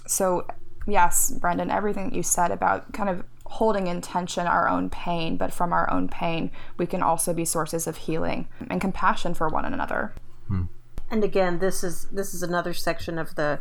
so 0.06 0.46
yes 0.86 1.30
brendan 1.30 1.70
everything 1.70 2.10
that 2.10 2.16
you 2.16 2.22
said 2.22 2.50
about 2.50 2.92
kind 2.92 3.08
of 3.08 3.24
holding 3.46 3.86
in 3.86 4.00
tension 4.00 4.46
our 4.46 4.68
own 4.68 4.90
pain 4.90 5.36
but 5.36 5.52
from 5.52 5.72
our 5.72 5.90
own 5.90 6.08
pain 6.08 6.50
we 6.76 6.86
can 6.86 7.02
also 7.02 7.32
be 7.32 7.44
sources 7.44 7.86
of 7.86 7.96
healing 7.96 8.46
and 8.70 8.80
compassion 8.80 9.32
for 9.34 9.48
one 9.48 9.64
another 9.64 10.12
hmm. 10.48 10.64
and 11.10 11.24
again 11.24 11.58
this 11.58 11.82
is 11.82 12.06
this 12.06 12.34
is 12.34 12.42
another 12.42 12.74
section 12.74 13.18
of 13.18 13.34
the 13.36 13.58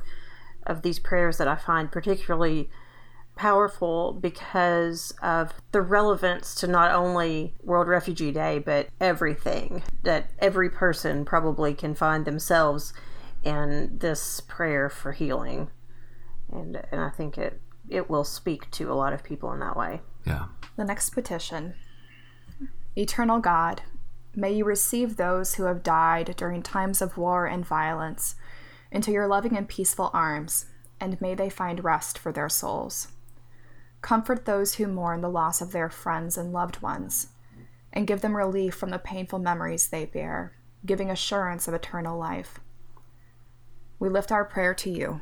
of 0.68 0.82
these 0.82 1.00
prayers 1.00 1.38
that 1.38 1.48
I 1.48 1.56
find 1.56 1.92
particularly 1.92 2.70
powerful 3.38 4.14
because 4.14 5.14
of 5.22 5.54
the 5.72 5.82
relevance 5.82 6.56
to 6.56 6.68
not 6.68 6.92
only 6.92 7.54
World 7.64 7.88
Refugee 7.88 8.32
Day, 8.32 8.60
but 8.60 8.90
everything 9.00 9.84
that 10.04 10.30
every 10.40 10.70
person 10.70 11.24
probably 11.24 11.74
can 11.74 11.96
find 11.96 12.26
themselves 12.26 12.94
in 13.44 13.98
this 14.00 14.42
prayer 14.42 14.90
for 14.90 15.12
healing. 15.14 15.70
And, 16.52 16.82
and 16.92 17.02
I 17.02 17.10
think 17.10 17.38
it, 17.38 17.62
it 17.88 18.10
will 18.10 18.24
speak 18.24 18.70
to 18.72 18.92
a 18.92 18.96
lot 18.96 19.14
of 19.14 19.24
people 19.24 19.52
in 19.54 19.60
that 19.60 19.78
way. 19.78 20.02
Yeah. 20.26 20.48
The 20.76 20.84
next 20.84 21.12
petition 21.12 21.76
Eternal 22.98 23.40
God, 23.40 23.84
may 24.36 24.54
you 24.54 24.66
receive 24.66 25.18
those 25.18 25.56
who 25.56 25.64
have 25.64 25.84
died 25.84 26.36
during 26.36 26.64
times 26.64 27.00
of 27.02 27.16
war 27.16 27.46
and 27.46 27.64
violence 27.64 28.36
into 28.92 29.12
your 29.12 29.28
loving 29.28 29.56
and 29.56 29.68
peaceful 29.68 30.10
arms, 30.14 30.66
and 31.00 31.22
may 31.22 31.36
they 31.36 31.50
find 31.50 31.84
rest 31.84 32.18
for 32.18 32.32
their 32.32 32.50
souls. 32.50 33.10
Comfort 34.08 34.46
those 34.46 34.76
who 34.76 34.88
mourn 34.88 35.20
the 35.20 35.30
loss 35.30 35.60
of 35.60 35.74
their 35.74 35.90
friends 35.90 36.38
and 36.38 36.54
loved 36.54 36.82
ones, 36.82 37.28
and 37.92 38.08
give 38.08 38.22
them 38.22 38.38
relief 38.38 38.74
from 38.74 38.90
the 38.90 39.00
painful 39.00 39.38
memories 39.38 39.90
they 39.90 40.06
bear, 40.06 40.54
giving 40.86 41.10
assurance 41.10 41.68
of 41.68 41.74
eternal 41.74 42.18
life. 42.18 42.62
We 44.00 44.08
lift 44.08 44.32
our 44.32 44.46
prayer 44.46 44.74
to 44.76 44.90
you. 44.90 45.20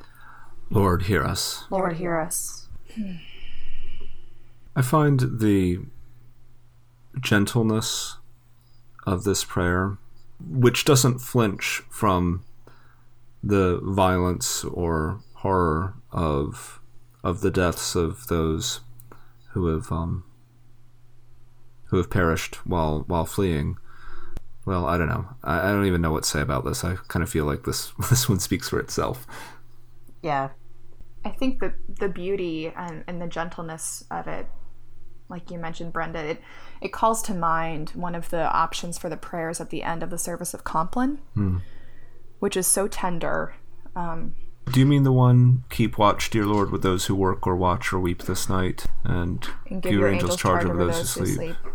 Lord, 0.69 1.01
hear 1.01 1.23
us. 1.23 1.63
Lord, 1.71 1.93
hear 1.97 2.19
us. 2.19 2.67
I 4.75 4.83
find 4.83 5.39
the 5.39 5.79
gentleness 7.19 8.17
of 9.07 9.23
this 9.23 9.43
prayer, 9.43 9.97
which 10.39 10.85
doesn't 10.85 11.21
flinch 11.21 11.81
from 11.89 12.45
the 13.41 13.79
violence 13.81 14.63
or 14.63 15.21
horror 15.37 15.95
of 16.11 16.79
of 17.25 17.41
the 17.41 17.51
deaths 17.51 17.95
of 17.95 18.27
those 18.27 18.81
who 19.51 19.67
have 19.67 19.91
um, 19.91 20.23
who 21.85 21.97
have 21.97 22.09
perished 22.09 22.55
while 22.67 23.03
while 23.07 23.25
fleeing. 23.25 23.77
Well, 24.65 24.85
I 24.85 24.97
don't 24.97 25.09
know. 25.09 25.27
I, 25.43 25.69
I 25.69 25.71
don't 25.71 25.85
even 25.85 26.01
know 26.01 26.11
what 26.11 26.23
to 26.23 26.29
say 26.29 26.41
about 26.41 26.65
this. 26.65 26.83
I 26.83 26.95
kind 27.07 27.21
of 27.21 27.29
feel 27.29 27.45
like 27.45 27.63
this 27.65 27.91
this 28.09 28.29
one 28.29 28.39
speaks 28.39 28.69
for 28.69 28.79
itself. 28.79 29.27
Yeah, 30.21 30.49
I 31.25 31.29
think 31.29 31.59
the 31.59 31.73
the 31.87 32.09
beauty 32.09 32.71
and, 32.75 33.03
and 33.07 33.21
the 33.21 33.27
gentleness 33.27 34.05
of 34.09 34.27
it, 34.27 34.47
like 35.27 35.51
you 35.51 35.57
mentioned, 35.57 35.91
Brenda, 35.91 36.19
it 36.19 36.41
it 36.79 36.93
calls 36.93 37.21
to 37.23 37.33
mind 37.33 37.89
one 37.89 38.15
of 38.15 38.29
the 38.29 38.49
options 38.51 38.97
for 38.97 39.09
the 39.09 39.17
prayers 39.17 39.59
at 39.59 39.71
the 39.71 39.83
end 39.83 40.03
of 40.03 40.09
the 40.09 40.17
service 40.17 40.53
of 40.53 40.63
Compline. 40.63 41.19
Hmm 41.33 41.57
which 42.39 42.57
is 42.57 42.67
so 42.67 42.87
tender. 42.87 43.55
Um, 43.95 44.35
do 44.71 44.79
you 44.79 44.85
mean 44.85 45.03
the 45.03 45.11
one, 45.11 45.63
keep 45.69 45.97
watch, 45.97 46.29
dear 46.29 46.45
Lord, 46.45 46.71
with 46.71 46.81
those 46.81 47.05
who 47.05 47.15
work 47.15 47.45
or 47.45 47.55
watch 47.55 47.93
or 47.93 47.99
weep 47.99 48.23
this 48.23 48.49
night, 48.49 48.85
and, 49.03 49.45
and 49.69 49.81
give 49.81 49.93
your 49.93 50.07
angels 50.07 50.35
charge 50.35 50.65
over 50.65 50.77
those, 50.77 50.97
those 50.97 51.13
who 51.13 51.25
sleep. 51.25 51.35
sleep. 51.35 51.73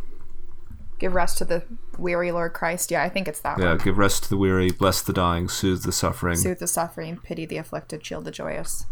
Give 0.99 1.15
rest 1.15 1.39
to 1.39 1.45
the 1.45 1.63
weary, 1.99 2.31
Lord 2.31 2.53
Christ. 2.53 2.91
Yeah, 2.91 3.03
I 3.03 3.09
think 3.09 3.27
it's 3.27 3.41
that 3.41 3.57
one. 3.57 3.67
yeah, 3.67 3.73
one. 3.75 3.85
give 3.85 3.97
rest 3.97 4.25
to 4.25 4.29
the 4.29 4.37
weary, 4.37 4.71
bless 4.71 5.01
the 5.01 5.13
dying, 5.13 5.49
soothe 5.49 5.83
the 5.83 5.93
suffering. 5.93 6.37
Soothe 6.37 6.59
the 6.59 6.67
suffering, 6.67 7.19
pity 7.19 7.47
the 7.47 7.57
afflicted, 7.57 8.05
shield 8.05 8.27
the 8.27 8.31
joyous. 8.31 8.87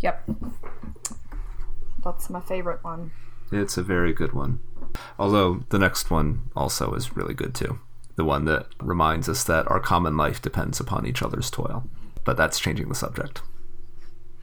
Yep. 0.00 0.28
That's 2.02 2.28
my 2.28 2.40
favorite 2.40 2.82
one. 2.82 3.12
It's 3.52 3.76
a 3.76 3.82
very 3.82 4.12
good 4.12 4.32
one. 4.32 4.58
Although 5.18 5.64
the 5.68 5.78
next 5.78 6.10
one 6.10 6.50
also 6.56 6.94
is 6.94 7.16
really 7.16 7.34
good 7.34 7.54
too 7.54 7.78
the 8.16 8.24
one 8.24 8.44
that 8.44 8.66
reminds 8.80 9.28
us 9.28 9.44
that 9.44 9.70
our 9.70 9.80
common 9.80 10.16
life 10.16 10.42
depends 10.42 10.80
upon 10.80 11.06
each 11.06 11.22
other's 11.22 11.50
toil. 11.50 11.84
But 12.24 12.36
that's 12.36 12.58
changing 12.58 12.88
the 12.88 12.94
subject. 12.94 13.42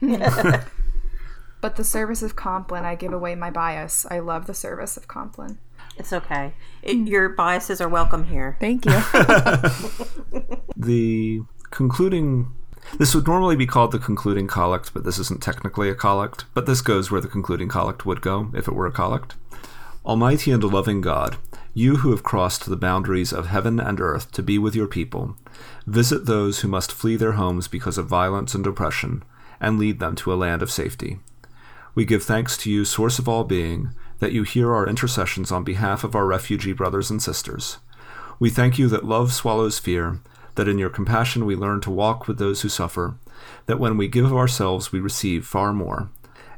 but 1.60 1.76
the 1.76 1.84
service 1.84 2.22
of 2.22 2.36
Compline, 2.36 2.84
I 2.84 2.94
give 2.94 3.12
away 3.12 3.34
my 3.34 3.50
bias. 3.50 4.06
I 4.10 4.18
love 4.18 4.46
the 4.46 4.54
service 4.54 4.96
of 4.96 5.08
Compline. 5.08 5.58
It's 5.96 6.12
okay. 6.12 6.54
It, 6.82 6.96
hmm. 6.96 7.06
your 7.06 7.28
biases 7.30 7.80
are 7.80 7.88
welcome 7.88 8.24
here. 8.24 8.56
Thank 8.60 8.86
you. 8.86 8.92
the 10.76 11.42
concluding 11.70 12.52
this 12.98 13.14
would 13.14 13.26
normally 13.26 13.56
be 13.56 13.66
called 13.66 13.92
the 13.92 13.98
concluding 13.98 14.46
collect, 14.46 14.92
but 14.92 15.04
this 15.04 15.18
isn't 15.18 15.42
technically 15.42 15.88
a 15.88 15.94
collect, 15.94 16.46
but 16.54 16.66
this 16.66 16.80
goes 16.80 17.10
where 17.10 17.20
the 17.20 17.28
concluding 17.28 17.68
collect 17.68 18.04
would 18.04 18.20
go 18.20 18.50
if 18.54 18.66
it 18.66 18.74
were 18.74 18.86
a 18.86 18.92
collect. 18.92 19.36
Almighty 20.04 20.50
and 20.50 20.64
loving 20.64 21.02
God, 21.02 21.36
you 21.74 21.98
who 21.98 22.10
have 22.10 22.22
crossed 22.22 22.64
the 22.64 22.76
boundaries 22.76 23.34
of 23.34 23.48
heaven 23.48 23.78
and 23.78 24.00
earth 24.00 24.32
to 24.32 24.42
be 24.42 24.56
with 24.56 24.74
your 24.74 24.86
people, 24.86 25.36
visit 25.86 26.24
those 26.24 26.60
who 26.60 26.68
must 26.68 26.90
flee 26.90 27.16
their 27.16 27.32
homes 27.32 27.68
because 27.68 27.98
of 27.98 28.06
violence 28.06 28.54
and 28.54 28.66
oppression, 28.66 29.22
and 29.60 29.78
lead 29.78 30.00
them 30.00 30.16
to 30.16 30.32
a 30.32 30.36
land 30.36 30.62
of 30.62 30.70
safety. 30.70 31.20
We 31.94 32.06
give 32.06 32.22
thanks 32.22 32.56
to 32.58 32.70
you, 32.70 32.86
source 32.86 33.18
of 33.18 33.28
all 33.28 33.44
being, 33.44 33.90
that 34.20 34.32
you 34.32 34.42
hear 34.42 34.72
our 34.72 34.86
intercessions 34.86 35.52
on 35.52 35.64
behalf 35.64 36.02
of 36.02 36.14
our 36.14 36.26
refugee 36.26 36.72
brothers 36.72 37.10
and 37.10 37.22
sisters. 37.22 37.76
We 38.38 38.48
thank 38.48 38.78
you 38.78 38.88
that 38.88 39.04
love 39.04 39.34
swallows 39.34 39.78
fear, 39.78 40.20
that 40.54 40.68
in 40.68 40.78
your 40.78 40.90
compassion 40.90 41.44
we 41.44 41.56
learn 41.56 41.82
to 41.82 41.90
walk 41.90 42.26
with 42.26 42.38
those 42.38 42.62
who 42.62 42.70
suffer, 42.70 43.16
that 43.66 43.78
when 43.78 43.98
we 43.98 44.08
give 44.08 44.24
of 44.24 44.34
ourselves 44.34 44.92
we 44.92 44.98
receive 44.98 45.46
far 45.46 45.74
more, 45.74 46.08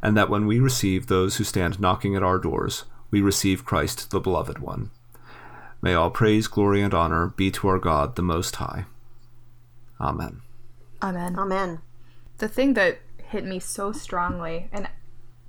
and 0.01 0.17
that 0.17 0.31
when 0.31 0.47
we 0.47 0.61
receive 0.61 1.09
those 1.09 1.37
who 1.37 1.45
stand 1.45 1.81
knocking 1.81 2.15
at 2.15 2.23
our 2.23 2.39
doors, 2.39 2.85
we 3.13 3.21
receive 3.21 3.65
Christ, 3.65 4.11
the 4.11 4.19
Beloved 4.19 4.59
One. 4.59 4.91
May 5.81 5.95
all 5.95 6.11
praise, 6.11 6.49
glory, 6.49 6.83
and 6.83 6.95
honor 6.95 7.29
be 7.29 7.53
to 7.53 7.69
our 7.69 7.79
God, 7.79 8.17
the 8.17 8.23
Most 8.23 8.57
High. 8.57 8.87
Amen. 10.01 10.41
Amen. 11.01 11.39
Amen. 11.39 11.81
The 12.39 12.49
thing 12.49 12.75
that 12.75 12.99
hit 13.19 13.45
me 13.45 13.61
so 13.61 13.93
strongly, 13.93 14.69
and 14.73 14.89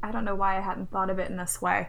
I 0.03 0.11
don't 0.11 0.25
know 0.25 0.35
why 0.35 0.57
I 0.57 0.61
hadn't 0.61 0.91
thought 0.91 1.09
of 1.09 1.17
it 1.17 1.29
in 1.29 1.37
this 1.37 1.61
way, 1.61 1.87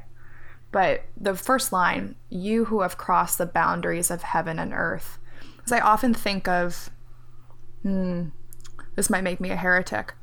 but 0.71 1.03
the 1.17 1.35
first 1.35 1.73
line, 1.73 2.15
you 2.31 2.67
who 2.67 2.83
have 2.83 2.97
crossed 2.97 3.39
the 3.39 3.47
boundaries 3.47 4.11
of 4.11 4.23
heaven 4.23 4.59
and 4.59 4.73
earth, 4.73 5.19
because 5.57 5.73
I 5.73 5.81
often 5.81 6.15
think 6.15 6.47
of, 6.47 6.91
hmm, 7.83 8.27
this 8.95 9.11
might 9.11 9.25
make 9.25 9.41
me 9.41 9.51
a 9.51 9.57
heretic. 9.57 10.15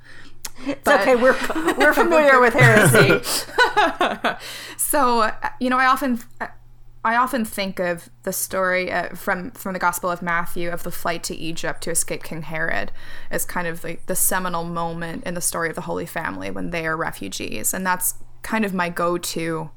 It's 0.65 0.81
but, 0.83 1.01
okay. 1.01 1.15
We're 1.15 1.37
we're 1.77 1.93
familiar 1.95 2.39
with 2.39 2.53
heresy. 2.53 3.21
so 4.77 5.31
you 5.59 5.69
know, 5.69 5.77
I 5.77 5.85
often 5.85 6.19
I 7.03 7.15
often 7.15 7.45
think 7.45 7.79
of 7.79 8.09
the 8.23 8.33
story 8.33 8.91
uh, 8.91 9.15
from 9.15 9.51
from 9.51 9.73
the 9.73 9.79
Gospel 9.79 10.09
of 10.11 10.21
Matthew 10.21 10.69
of 10.69 10.83
the 10.83 10.91
flight 10.91 11.23
to 11.23 11.35
Egypt 11.35 11.81
to 11.83 11.91
escape 11.91 12.23
King 12.23 12.43
Herod 12.43 12.91
as 13.31 13.43
kind 13.45 13.67
of 13.67 13.83
like 13.83 14.05
the 14.05 14.15
seminal 14.15 14.63
moment 14.63 15.23
in 15.23 15.33
the 15.33 15.41
story 15.41 15.69
of 15.69 15.75
the 15.75 15.81
Holy 15.81 16.05
Family 16.05 16.51
when 16.51 16.69
they 16.69 16.85
are 16.85 16.95
refugees, 16.95 17.73
and 17.73 17.85
that's 17.85 18.15
kind 18.43 18.65
of 18.65 18.73
my 18.73 18.89
go-to 18.89 19.69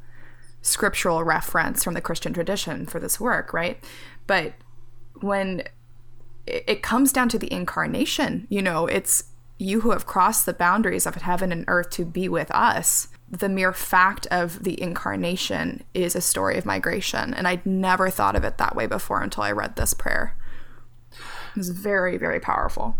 scriptural 0.62 1.22
reference 1.22 1.84
from 1.84 1.94
the 1.94 2.00
Christian 2.00 2.32
tradition 2.32 2.86
for 2.86 2.98
this 2.98 3.20
work, 3.20 3.52
right? 3.52 3.82
But 4.26 4.54
when 5.20 5.64
it 6.46 6.82
comes 6.82 7.12
down 7.12 7.28
to 7.30 7.38
the 7.38 7.52
incarnation, 7.52 8.46
you 8.50 8.62
know, 8.62 8.86
it's 8.86 9.24
you 9.64 9.80
who 9.80 9.90
have 9.90 10.06
crossed 10.06 10.46
the 10.46 10.52
boundaries 10.52 11.06
of 11.06 11.16
heaven 11.16 11.50
and 11.50 11.64
earth 11.68 11.90
to 11.90 12.04
be 12.04 12.28
with 12.28 12.50
us. 12.50 13.08
The 13.30 13.48
mere 13.48 13.72
fact 13.72 14.26
of 14.30 14.62
the 14.62 14.80
incarnation 14.80 15.82
is 15.94 16.14
a 16.14 16.20
story 16.20 16.56
of 16.58 16.66
migration. 16.66 17.34
And 17.34 17.48
I'd 17.48 17.64
never 17.66 18.10
thought 18.10 18.36
of 18.36 18.44
it 18.44 18.58
that 18.58 18.76
way 18.76 18.86
before 18.86 19.22
until 19.22 19.42
I 19.42 19.52
read 19.52 19.76
this 19.76 19.94
prayer. 19.94 20.36
It 21.10 21.58
was 21.58 21.70
very, 21.70 22.16
very 22.16 22.40
powerful. 22.40 22.96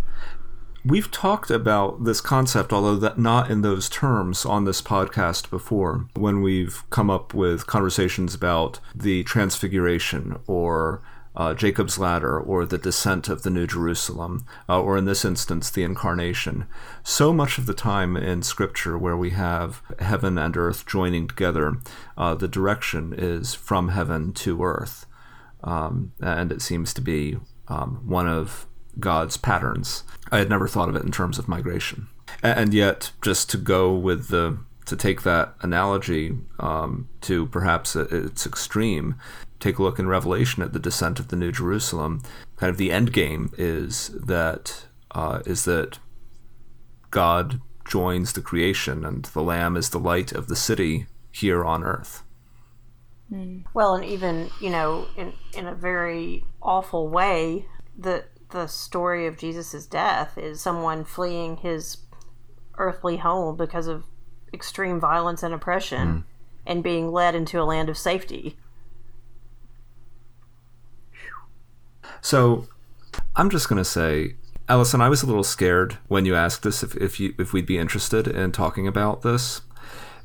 We've 0.86 1.10
talked 1.10 1.50
about 1.50 2.04
this 2.04 2.20
concept, 2.20 2.72
although 2.72 2.96
that 2.96 3.18
not 3.18 3.50
in 3.50 3.62
those 3.62 3.88
terms, 3.88 4.44
on 4.44 4.64
this 4.64 4.82
podcast 4.82 5.48
before, 5.48 6.06
when 6.14 6.42
we've 6.42 6.82
come 6.90 7.08
up 7.08 7.32
with 7.32 7.66
conversations 7.66 8.34
about 8.34 8.80
the 8.94 9.24
Transfiguration 9.24 10.38
or 10.46 11.00
uh, 11.36 11.54
Jacob's 11.54 11.98
Ladder 11.98 12.38
or 12.38 12.64
the 12.64 12.78
descent 12.78 13.28
of 13.28 13.42
the 13.42 13.50
New 13.50 13.66
Jerusalem, 13.66 14.46
uh, 14.68 14.80
or 14.80 14.96
in 14.96 15.04
this 15.04 15.24
instance, 15.24 15.70
the 15.70 15.82
Incarnation. 15.82 16.66
So 17.02 17.32
much 17.32 17.58
of 17.58 17.66
the 17.66 17.74
time 17.74 18.16
in 18.16 18.42
Scripture 18.42 18.96
where 18.96 19.16
we 19.16 19.30
have 19.30 19.82
heaven 19.98 20.38
and 20.38 20.56
earth 20.56 20.86
joining 20.86 21.26
together, 21.26 21.78
uh, 22.16 22.34
the 22.34 22.48
direction 22.48 23.14
is 23.16 23.54
from 23.54 23.88
heaven 23.88 24.32
to 24.34 24.62
earth. 24.62 25.06
Um, 25.62 26.12
and 26.20 26.52
it 26.52 26.62
seems 26.62 26.92
to 26.94 27.00
be 27.00 27.38
um, 27.68 28.02
one 28.06 28.28
of 28.28 28.66
God's 29.00 29.36
patterns. 29.36 30.04
I 30.30 30.38
had 30.38 30.48
never 30.48 30.68
thought 30.68 30.88
of 30.88 30.96
it 30.96 31.04
in 31.04 31.10
terms 31.10 31.38
of 31.38 31.48
migration. 31.48 32.08
And 32.42 32.74
yet, 32.74 33.12
just 33.22 33.50
to 33.50 33.56
go 33.56 33.94
with 33.94 34.28
the 34.28 34.58
to 34.86 34.96
take 34.96 35.22
that 35.22 35.54
analogy 35.62 36.36
um, 36.60 37.08
to 37.22 37.46
perhaps 37.46 37.96
its 37.96 38.46
extreme, 38.46 39.14
take 39.60 39.78
a 39.78 39.82
look 39.82 39.98
in 39.98 40.08
Revelation 40.08 40.62
at 40.62 40.72
the 40.72 40.78
descent 40.78 41.18
of 41.18 41.28
the 41.28 41.36
New 41.36 41.52
Jerusalem. 41.52 42.22
Kind 42.56 42.70
of 42.70 42.76
the 42.76 42.92
end 42.92 43.12
game 43.12 43.52
is 43.56 44.08
that 44.08 44.86
uh, 45.10 45.40
is 45.46 45.64
that 45.64 45.98
God 47.10 47.60
joins 47.86 48.32
the 48.32 48.42
creation, 48.42 49.04
and 49.04 49.24
the 49.26 49.42
Lamb 49.42 49.76
is 49.76 49.90
the 49.90 50.00
light 50.00 50.32
of 50.32 50.48
the 50.48 50.56
city 50.56 51.06
here 51.30 51.64
on 51.64 51.84
earth. 51.84 52.24
Well, 53.72 53.94
and 53.94 54.04
even 54.04 54.50
you 54.60 54.70
know, 54.70 55.06
in 55.16 55.32
in 55.52 55.66
a 55.66 55.74
very 55.74 56.44
awful 56.62 57.08
way, 57.08 57.66
the 57.96 58.24
the 58.50 58.66
story 58.66 59.26
of 59.26 59.36
Jesus' 59.36 59.86
death 59.86 60.38
is 60.38 60.60
someone 60.60 61.04
fleeing 61.04 61.56
his 61.56 61.98
earthly 62.78 63.16
home 63.16 63.56
because 63.56 63.86
of 63.86 64.04
extreme 64.52 65.00
violence 65.00 65.42
and 65.42 65.52
oppression 65.52 66.08
mm. 66.08 66.24
and 66.64 66.82
being 66.82 67.10
led 67.10 67.34
into 67.34 67.60
a 67.60 67.64
land 67.64 67.88
of 67.88 67.98
safety. 67.98 68.56
So 72.24 72.66
I'm 73.36 73.50
just 73.50 73.68
going 73.68 73.76
to 73.76 73.84
say, 73.84 74.36
Allison, 74.66 75.02
I 75.02 75.10
was 75.10 75.22
a 75.22 75.26
little 75.26 75.44
scared 75.44 75.98
when 76.08 76.24
you 76.24 76.34
asked 76.34 76.64
us 76.64 76.82
if, 76.82 76.96
if, 76.96 77.20
you, 77.20 77.34
if 77.38 77.52
we'd 77.52 77.66
be 77.66 77.76
interested 77.76 78.26
in 78.26 78.50
talking 78.50 78.88
about 78.88 79.20
this 79.20 79.60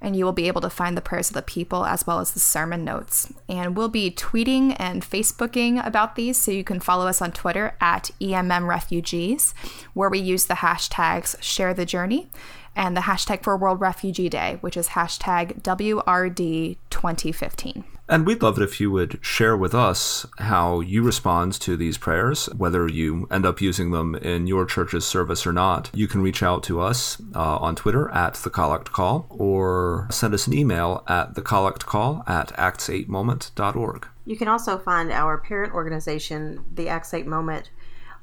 and 0.00 0.16
you 0.16 0.24
will 0.24 0.32
be 0.32 0.48
able 0.48 0.60
to 0.60 0.70
find 0.70 0.96
the 0.96 1.02
prayers 1.02 1.30
of 1.30 1.34
the 1.34 1.42
people 1.42 1.84
as 1.84 2.06
well 2.06 2.20
as 2.20 2.30
the 2.32 2.40
sermon 2.40 2.84
notes. 2.84 3.32
And 3.48 3.76
we'll 3.76 3.88
be 3.88 4.10
tweeting 4.10 4.76
and 4.78 5.02
Facebooking 5.02 5.84
about 5.86 6.16
these, 6.16 6.36
so 6.36 6.50
you 6.50 6.64
can 6.64 6.80
follow 6.80 7.06
us 7.06 7.22
on 7.22 7.32
Twitter 7.32 7.74
at 7.80 8.10
EMM 8.20 8.66
Refugees, 8.66 9.54
where 9.94 10.10
we 10.10 10.18
use 10.18 10.46
the 10.46 10.54
hashtags 10.54 11.40
Share 11.42 11.74
the 11.74 11.86
Journey 11.86 12.28
and 12.76 12.96
the 12.96 13.02
hashtag 13.02 13.42
for 13.42 13.56
World 13.56 13.80
Refugee 13.80 14.28
Day, 14.28 14.58
which 14.60 14.76
is 14.76 14.88
hashtag 14.88 15.62
WRD2015. 15.62 17.84
And 18.10 18.24
we'd 18.26 18.42
love 18.42 18.58
it 18.58 18.64
if 18.64 18.80
you 18.80 18.90
would 18.90 19.18
share 19.20 19.54
with 19.54 19.74
us 19.74 20.24
how 20.38 20.80
you 20.80 21.02
respond 21.02 21.52
to 21.60 21.76
these 21.76 21.98
prayers, 21.98 22.46
whether 22.56 22.88
you 22.88 23.28
end 23.30 23.44
up 23.44 23.60
using 23.60 23.90
them 23.90 24.14
in 24.14 24.46
your 24.46 24.64
church's 24.64 25.04
service 25.04 25.46
or 25.46 25.52
not. 25.52 25.90
You 25.92 26.08
can 26.08 26.22
reach 26.22 26.42
out 26.42 26.62
to 26.64 26.80
us 26.80 27.20
uh, 27.34 27.58
on 27.58 27.76
Twitter 27.76 28.10
at 28.10 28.32
the 28.34 28.48
Collect 28.48 28.92
Call 28.92 29.26
or 29.28 30.08
send 30.10 30.32
us 30.32 30.46
an 30.46 30.54
email 30.54 31.04
at 31.06 31.34
the 31.34 31.42
Collect 31.42 31.84
Call 31.84 32.24
at 32.26 32.48
acts8moment.org. 32.54 34.08
You 34.24 34.36
can 34.38 34.48
also 34.48 34.78
find 34.78 35.12
our 35.12 35.36
parent 35.36 35.74
organization, 35.74 36.64
the 36.72 36.88
Acts 36.88 37.12
8 37.12 37.26
Moment, 37.26 37.70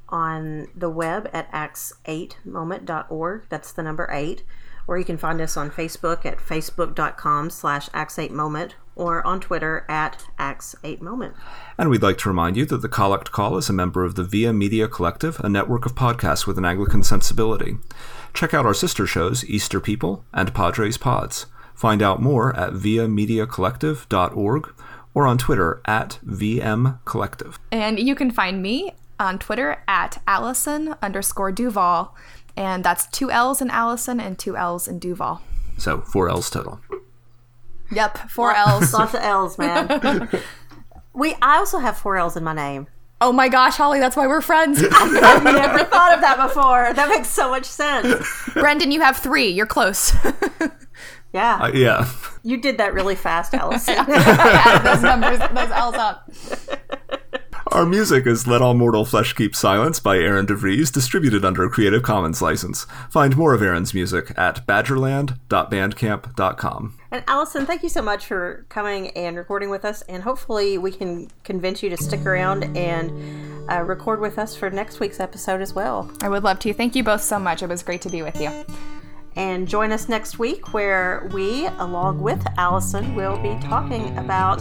on 0.08 0.66
the 0.74 0.90
web 0.90 1.30
at 1.32 1.50
acts8moment.org. 1.52 3.46
That's 3.48 3.70
the 3.70 3.82
number 3.84 4.08
8. 4.10 4.42
Or 4.88 4.98
you 4.98 5.04
can 5.04 5.16
find 5.16 5.40
us 5.40 5.56
on 5.56 5.70
Facebook 5.70 6.26
at 6.26 6.38
facebook.com 6.38 7.50
slash 7.50 7.88
acts8moment 7.90 8.72
or 8.96 9.24
on 9.26 9.40
Twitter 9.40 9.84
at 9.88 10.24
acts8moment. 10.38 11.34
And 11.78 11.90
we'd 11.90 12.02
like 12.02 12.18
to 12.18 12.28
remind 12.28 12.56
you 12.56 12.64
that 12.66 12.82
the 12.82 12.88
Collect 12.88 13.30
Call 13.30 13.56
is 13.56 13.68
a 13.68 13.74
member 13.74 14.04
of 14.04 14.16
the 14.16 14.24
Via 14.24 14.52
Media 14.52 14.88
Collective, 14.88 15.38
a 15.40 15.48
network 15.48 15.86
of 15.86 15.94
podcasts 15.94 16.46
with 16.46 16.58
an 16.58 16.64
Anglican 16.64 17.04
sensibility. 17.04 17.76
Check 18.34 18.52
out 18.52 18.66
our 18.66 18.74
sister 18.74 19.06
shows, 19.06 19.44
Easter 19.44 19.80
People 19.80 20.24
and 20.32 20.52
Padres 20.52 20.98
Pods. 20.98 21.46
Find 21.74 22.02
out 22.02 22.22
more 22.22 22.56
at 22.56 22.72
viamediacollective.org 22.72 24.74
or 25.14 25.26
on 25.26 25.38
Twitter 25.38 25.80
at 25.84 26.18
VM 26.26 26.98
Collective. 27.04 27.58
And 27.70 27.98
you 27.98 28.14
can 28.14 28.30
find 28.30 28.62
me 28.62 28.92
on 29.20 29.38
Twitter 29.38 29.82
at 29.86 30.22
Allison 30.26 30.94
underscore 31.02 31.52
Duvall. 31.52 32.14
And 32.56 32.84
that's 32.84 33.06
two 33.06 33.30
L's 33.30 33.60
in 33.60 33.70
Allison 33.70 34.20
and 34.20 34.38
two 34.38 34.56
L's 34.56 34.88
in 34.88 34.98
Duvall. 34.98 35.42
So 35.76 36.00
four 36.00 36.28
L's 36.28 36.48
total. 36.48 36.80
Yep, 37.92 38.30
four 38.30 38.54
L's. 38.54 38.92
Lots 38.92 39.14
of 39.14 39.20
L's, 39.20 39.58
man. 39.58 40.28
we 41.14 41.34
I 41.42 41.58
also 41.58 41.78
have 41.78 41.98
four 41.98 42.16
L's 42.16 42.36
in 42.36 42.44
my 42.44 42.54
name. 42.54 42.86
Oh 43.20 43.32
my 43.32 43.48
gosh, 43.48 43.76
Holly, 43.76 43.98
that's 43.98 44.14
why 44.14 44.26
we're 44.26 44.42
friends. 44.42 44.84
I've 44.92 45.42
never 45.42 45.84
thought 45.84 46.12
of 46.12 46.20
that 46.20 46.36
before. 46.48 46.92
That 46.92 47.08
makes 47.08 47.28
so 47.28 47.48
much 47.48 47.64
sense. 47.64 48.26
Brendan, 48.52 48.92
you 48.92 49.00
have 49.00 49.16
three. 49.16 49.48
You're 49.48 49.66
close. 49.66 50.12
Yeah. 51.32 51.58
Uh, 51.62 51.70
yeah. 51.74 52.08
You 52.44 52.56
did 52.56 52.78
that 52.78 52.94
really 52.94 53.14
fast, 53.14 53.52
Allison. 53.52 53.94
Add 53.98 54.82
those 54.84 55.02
numbers, 55.02 55.38
those 55.38 55.70
L's 55.70 55.94
up. 55.94 56.30
Our 57.72 57.84
music 57.84 58.26
is 58.26 58.46
Let 58.46 58.62
All 58.62 58.72
Mortal 58.74 59.04
Flesh 59.04 59.34
Keep 59.34 59.54
Silence 59.54 60.00
by 60.00 60.16
Aaron 60.16 60.46
DeVries, 60.46 60.90
distributed 60.90 61.44
under 61.44 61.62
a 61.64 61.68
Creative 61.68 62.02
Commons 62.02 62.40
license. 62.40 62.86
Find 63.10 63.36
more 63.36 63.52
of 63.52 63.60
Aaron's 63.60 63.92
music 63.92 64.32
at 64.38 64.66
badgerland.bandcamp.com. 64.66 66.98
And 67.16 67.24
Allison, 67.28 67.64
thank 67.64 67.82
you 67.82 67.88
so 67.88 68.02
much 68.02 68.26
for 68.26 68.66
coming 68.68 69.08
and 69.12 69.38
recording 69.38 69.70
with 69.70 69.86
us. 69.86 70.02
And 70.02 70.22
hopefully, 70.22 70.76
we 70.76 70.92
can 70.92 71.30
convince 71.44 71.82
you 71.82 71.88
to 71.88 71.96
stick 71.96 72.26
around 72.26 72.76
and 72.76 73.70
uh, 73.72 73.80
record 73.84 74.20
with 74.20 74.38
us 74.38 74.54
for 74.54 74.68
next 74.68 75.00
week's 75.00 75.18
episode 75.18 75.62
as 75.62 75.72
well. 75.72 76.10
I 76.20 76.28
would 76.28 76.44
love 76.44 76.58
to. 76.58 76.74
Thank 76.74 76.94
you 76.94 77.02
both 77.02 77.22
so 77.22 77.38
much. 77.38 77.62
It 77.62 77.70
was 77.70 77.82
great 77.82 78.02
to 78.02 78.10
be 78.10 78.20
with 78.20 78.38
you. 78.38 78.50
And 79.34 79.66
join 79.66 79.92
us 79.92 80.10
next 80.10 80.38
week 80.38 80.74
where 80.74 81.30
we, 81.32 81.64
along 81.78 82.20
with 82.20 82.46
Allison, 82.58 83.14
will 83.14 83.38
be 83.38 83.58
talking 83.66 84.14
about 84.18 84.58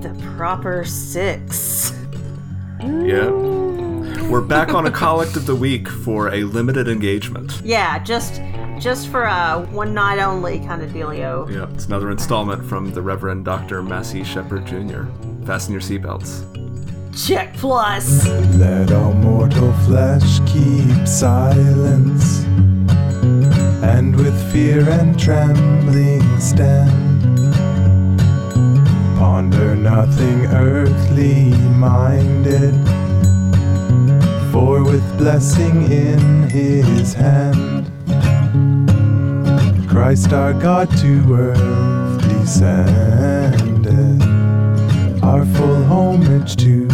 the 0.00 0.16
proper 0.38 0.86
six. 0.86 1.92
Yeah. 2.80 3.67
We're 4.28 4.42
back 4.42 4.74
on 4.74 4.86
a 4.86 4.90
collect 4.90 5.36
of 5.36 5.46
the 5.46 5.56
week 5.56 5.88
for 5.88 6.34
a 6.34 6.44
limited 6.44 6.86
engagement. 6.86 7.62
Yeah, 7.64 7.98
just 7.98 8.42
just 8.78 9.08
for 9.08 9.24
a 9.24 9.66
one 9.70 9.94
night 9.94 10.18
only 10.18 10.58
kind 10.60 10.82
of 10.82 10.90
dealio. 10.90 11.50
Yeah, 11.50 11.66
it's 11.72 11.86
another 11.86 12.10
installment 12.10 12.62
from 12.62 12.92
the 12.92 13.00
Reverend 13.00 13.46
Dr. 13.46 13.82
Massey 13.82 14.22
Shepherd 14.22 14.66
Jr. 14.66 15.04
Fasten 15.46 15.72
your 15.72 15.80
seatbelts. 15.80 16.44
Check 17.26 17.54
plus. 17.54 18.28
Let 18.56 18.92
all 18.92 19.14
mortal 19.14 19.72
flesh 19.86 20.40
keep 20.40 21.08
silence, 21.08 22.44
and 23.82 24.14
with 24.14 24.52
fear 24.52 24.86
and 24.90 25.18
trembling 25.18 26.38
stand. 26.38 27.24
Ponder 29.18 29.74
nothing 29.74 30.44
earthly 30.46 31.50
minded, 31.70 32.74
for 32.86 33.07
with 34.88 35.18
blessing 35.18 35.92
in 35.92 36.48
his 36.48 37.12
hand, 37.12 37.90
Christ 39.86 40.32
our 40.32 40.54
God 40.54 40.88
to 40.98 41.34
earth 41.34 42.22
descended, 42.22 44.22
our 45.22 45.44
full 45.44 45.84
homage 45.84 46.56
to 46.56 46.88